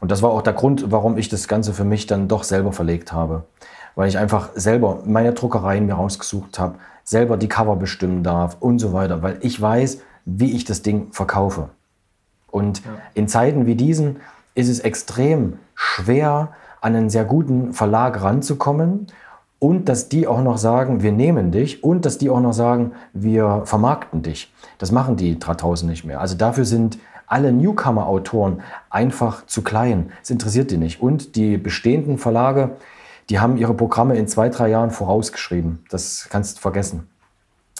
Und 0.00 0.10
das 0.10 0.22
war 0.22 0.30
auch 0.30 0.40
der 0.40 0.54
Grund, 0.54 0.90
warum 0.90 1.18
ich 1.18 1.28
das 1.28 1.48
Ganze 1.48 1.74
für 1.74 1.84
mich 1.84 2.06
dann 2.06 2.28
doch 2.28 2.44
selber 2.44 2.72
verlegt 2.72 3.12
habe 3.12 3.44
weil 3.94 4.08
ich 4.08 4.18
einfach 4.18 4.50
selber 4.54 5.00
meine 5.04 5.32
Druckereien 5.32 5.86
mir 5.86 5.94
rausgesucht 5.94 6.58
habe, 6.58 6.76
selber 7.04 7.36
die 7.36 7.48
Cover 7.48 7.76
bestimmen 7.76 8.22
darf 8.22 8.56
und 8.60 8.78
so 8.78 8.92
weiter, 8.92 9.22
weil 9.22 9.38
ich 9.40 9.60
weiß, 9.60 10.00
wie 10.24 10.52
ich 10.52 10.64
das 10.64 10.82
Ding 10.82 11.08
verkaufe. 11.12 11.70
Und 12.50 12.84
ja. 12.84 12.92
in 13.14 13.28
Zeiten 13.28 13.66
wie 13.66 13.74
diesen 13.74 14.16
ist 14.54 14.68
es 14.68 14.80
extrem 14.80 15.58
schwer, 15.74 16.48
an 16.80 16.96
einen 16.96 17.10
sehr 17.10 17.24
guten 17.24 17.72
Verlag 17.72 18.22
ranzukommen 18.22 19.06
und 19.58 19.88
dass 19.88 20.08
die 20.08 20.26
auch 20.26 20.42
noch 20.42 20.56
sagen, 20.56 21.02
wir 21.02 21.12
nehmen 21.12 21.52
dich 21.52 21.84
und 21.84 22.06
dass 22.06 22.16
die 22.16 22.30
auch 22.30 22.40
noch 22.40 22.54
sagen, 22.54 22.92
wir 23.12 23.62
vermarkten 23.66 24.22
dich. 24.22 24.52
Das 24.78 24.90
machen 24.90 25.16
die 25.16 25.38
da 25.38 25.54
draußen 25.54 25.88
nicht 25.88 26.04
mehr. 26.04 26.20
Also 26.20 26.36
dafür 26.36 26.64
sind 26.64 26.98
alle 27.26 27.52
Newcomer-Autoren 27.52 28.62
einfach 28.88 29.46
zu 29.46 29.62
klein. 29.62 30.10
Es 30.22 30.30
interessiert 30.30 30.70
die 30.70 30.78
nicht. 30.78 31.00
Und 31.00 31.36
die 31.36 31.58
bestehenden 31.58 32.18
Verlage, 32.18 32.70
die 33.30 33.38
haben 33.38 33.56
ihre 33.56 33.74
Programme 33.74 34.16
in 34.16 34.26
zwei, 34.26 34.48
drei 34.48 34.68
Jahren 34.68 34.90
vorausgeschrieben. 34.90 35.84
Das 35.88 36.26
kannst 36.30 36.58
du 36.58 36.60
vergessen. 36.60 37.08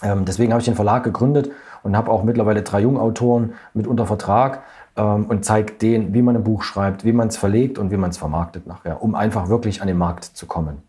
Ähm, 0.03 0.25
deswegen 0.25 0.53
habe 0.53 0.61
ich 0.61 0.65
den 0.65 0.77
Verlag 0.77 1.03
gegründet 1.03 1.51
und 1.83 1.97
habe 1.97 2.11
auch 2.11 2.23
mittlerweile 2.23 2.63
drei 2.63 2.81
Jungautoren 2.81 3.55
mit 3.75 3.87
unter 3.87 4.07
Vertrag 4.07 4.63
ähm, 4.97 5.27
und 5.27 5.45
zeige 5.45 5.73
denen, 5.75 6.15
wie 6.15 6.23
man 6.23 6.37
ein 6.37 6.45
Buch 6.45 6.63
schreibt, 6.63 7.05
wie 7.05 7.13
man 7.13 7.29
es 7.29 7.37
verlegt 7.37 7.79
und 7.79 7.91
wie 7.91 7.97
man 7.97 8.11
es 8.11 8.17
vermarktet 8.17 8.67
nachher, 8.67 9.03
um 9.03 9.15
einfach 9.15 9.49
wirklich 9.49 9.83
an 9.83 9.89
den 9.89 9.99
Markt 9.99 10.25
zu 10.25 10.47
kommen. 10.47 10.83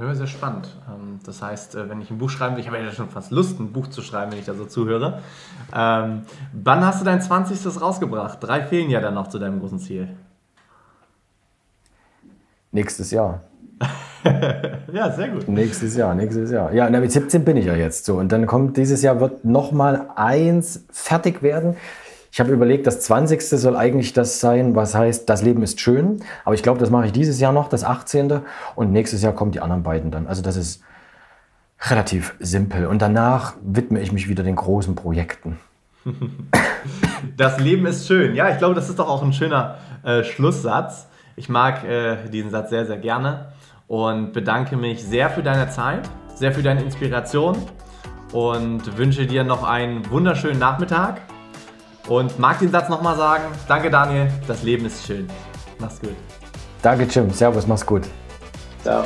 Ja, 0.00 0.14
sehr 0.14 0.26
spannend. 0.26 0.68
Ähm, 0.88 1.20
das 1.24 1.42
heißt, 1.42 1.74
äh, 1.74 1.90
wenn 1.90 2.00
ich 2.00 2.10
ein 2.10 2.16
Buch 2.16 2.30
schreiben 2.30 2.56
will, 2.56 2.62
ich 2.62 2.68
habe 2.68 2.78
ja 2.78 2.90
schon 2.90 3.10
fast 3.10 3.30
Lust, 3.30 3.60
ein 3.60 3.72
Buch 3.72 3.88
zu 3.88 4.00
schreiben, 4.00 4.32
wenn 4.32 4.38
ich 4.38 4.46
da 4.46 4.54
so 4.54 4.64
zuhöre. 4.64 5.20
Ähm, 5.74 6.22
wann 6.54 6.86
hast 6.86 7.02
du 7.02 7.04
dein 7.04 7.20
20. 7.20 7.80
rausgebracht? 7.80 8.38
Drei 8.40 8.62
fehlen 8.62 8.88
ja 8.88 9.02
dann 9.02 9.14
noch 9.14 9.28
zu 9.28 9.38
deinem 9.38 9.60
großen 9.60 9.78
Ziel. 9.78 10.08
Nächstes 12.72 13.10
Jahr. 13.10 13.42
ja, 14.92 15.12
sehr 15.12 15.28
gut. 15.28 15.48
Nächstes 15.48 15.96
Jahr, 15.96 16.14
nächstes 16.14 16.50
Jahr. 16.50 16.72
Ja, 16.72 16.88
mit 16.88 17.12
17 17.12 17.44
bin 17.44 17.56
ich 17.56 17.66
ja 17.66 17.74
jetzt 17.74 18.04
so. 18.04 18.16
Und 18.16 18.32
dann 18.32 18.46
kommt 18.46 18.76
dieses 18.76 19.02
Jahr, 19.02 19.20
wird 19.20 19.44
nochmal 19.44 20.08
eins 20.16 20.84
fertig 20.90 21.42
werden. 21.42 21.76
Ich 22.30 22.40
habe 22.40 22.50
überlegt, 22.50 22.86
das 22.86 23.00
20. 23.02 23.42
soll 23.42 23.76
eigentlich 23.76 24.14
das 24.14 24.40
sein, 24.40 24.74
was 24.74 24.94
heißt, 24.94 25.28
das 25.28 25.42
Leben 25.42 25.62
ist 25.62 25.80
schön. 25.80 26.20
Aber 26.46 26.54
ich 26.54 26.62
glaube, 26.62 26.80
das 26.80 26.88
mache 26.88 27.06
ich 27.06 27.12
dieses 27.12 27.40
Jahr 27.40 27.52
noch, 27.52 27.68
das 27.68 27.84
18. 27.84 28.40
Und 28.74 28.90
nächstes 28.90 29.22
Jahr 29.22 29.34
kommen 29.34 29.50
die 29.50 29.60
anderen 29.60 29.82
beiden 29.82 30.10
dann. 30.10 30.26
Also 30.26 30.40
das 30.40 30.56
ist 30.56 30.82
relativ 31.90 32.34
simpel. 32.38 32.86
Und 32.86 33.02
danach 33.02 33.54
widme 33.62 34.00
ich 34.00 34.12
mich 34.12 34.28
wieder 34.28 34.44
den 34.44 34.56
großen 34.56 34.94
Projekten. 34.94 35.58
das 37.36 37.60
Leben 37.60 37.84
ist 37.84 38.06
schön. 38.06 38.34
Ja, 38.34 38.48
ich 38.48 38.56
glaube, 38.56 38.74
das 38.74 38.88
ist 38.88 38.98
doch 38.98 39.08
auch 39.08 39.22
ein 39.22 39.34
schöner 39.34 39.76
äh, 40.02 40.24
Schlusssatz. 40.24 41.08
Ich 41.36 41.48
mag 41.48 41.84
äh, 41.84 42.28
diesen 42.28 42.50
Satz 42.50 42.70
sehr, 42.70 42.86
sehr 42.86 42.98
gerne 42.98 43.52
und 43.88 44.32
bedanke 44.32 44.76
mich 44.76 45.02
sehr 45.02 45.30
für 45.30 45.42
deine 45.42 45.70
Zeit, 45.70 46.08
sehr 46.34 46.52
für 46.52 46.62
deine 46.62 46.82
Inspiration 46.82 47.56
und 48.32 48.96
wünsche 48.96 49.26
dir 49.26 49.44
noch 49.44 49.64
einen 49.64 50.08
wunderschönen 50.10 50.58
Nachmittag. 50.58 51.20
Und 52.08 52.38
mag 52.38 52.58
den 52.58 52.70
Satz 52.70 52.88
nochmal 52.88 53.16
sagen. 53.16 53.44
Danke, 53.68 53.88
Daniel. 53.88 54.28
Das 54.48 54.62
Leben 54.64 54.86
ist 54.86 55.06
schön. 55.06 55.28
Mach's 55.78 56.00
gut. 56.00 56.16
Danke, 56.82 57.04
Jim. 57.04 57.30
Servus. 57.30 57.66
Mach's 57.66 57.86
gut. 57.86 58.02
Ciao. 58.82 59.04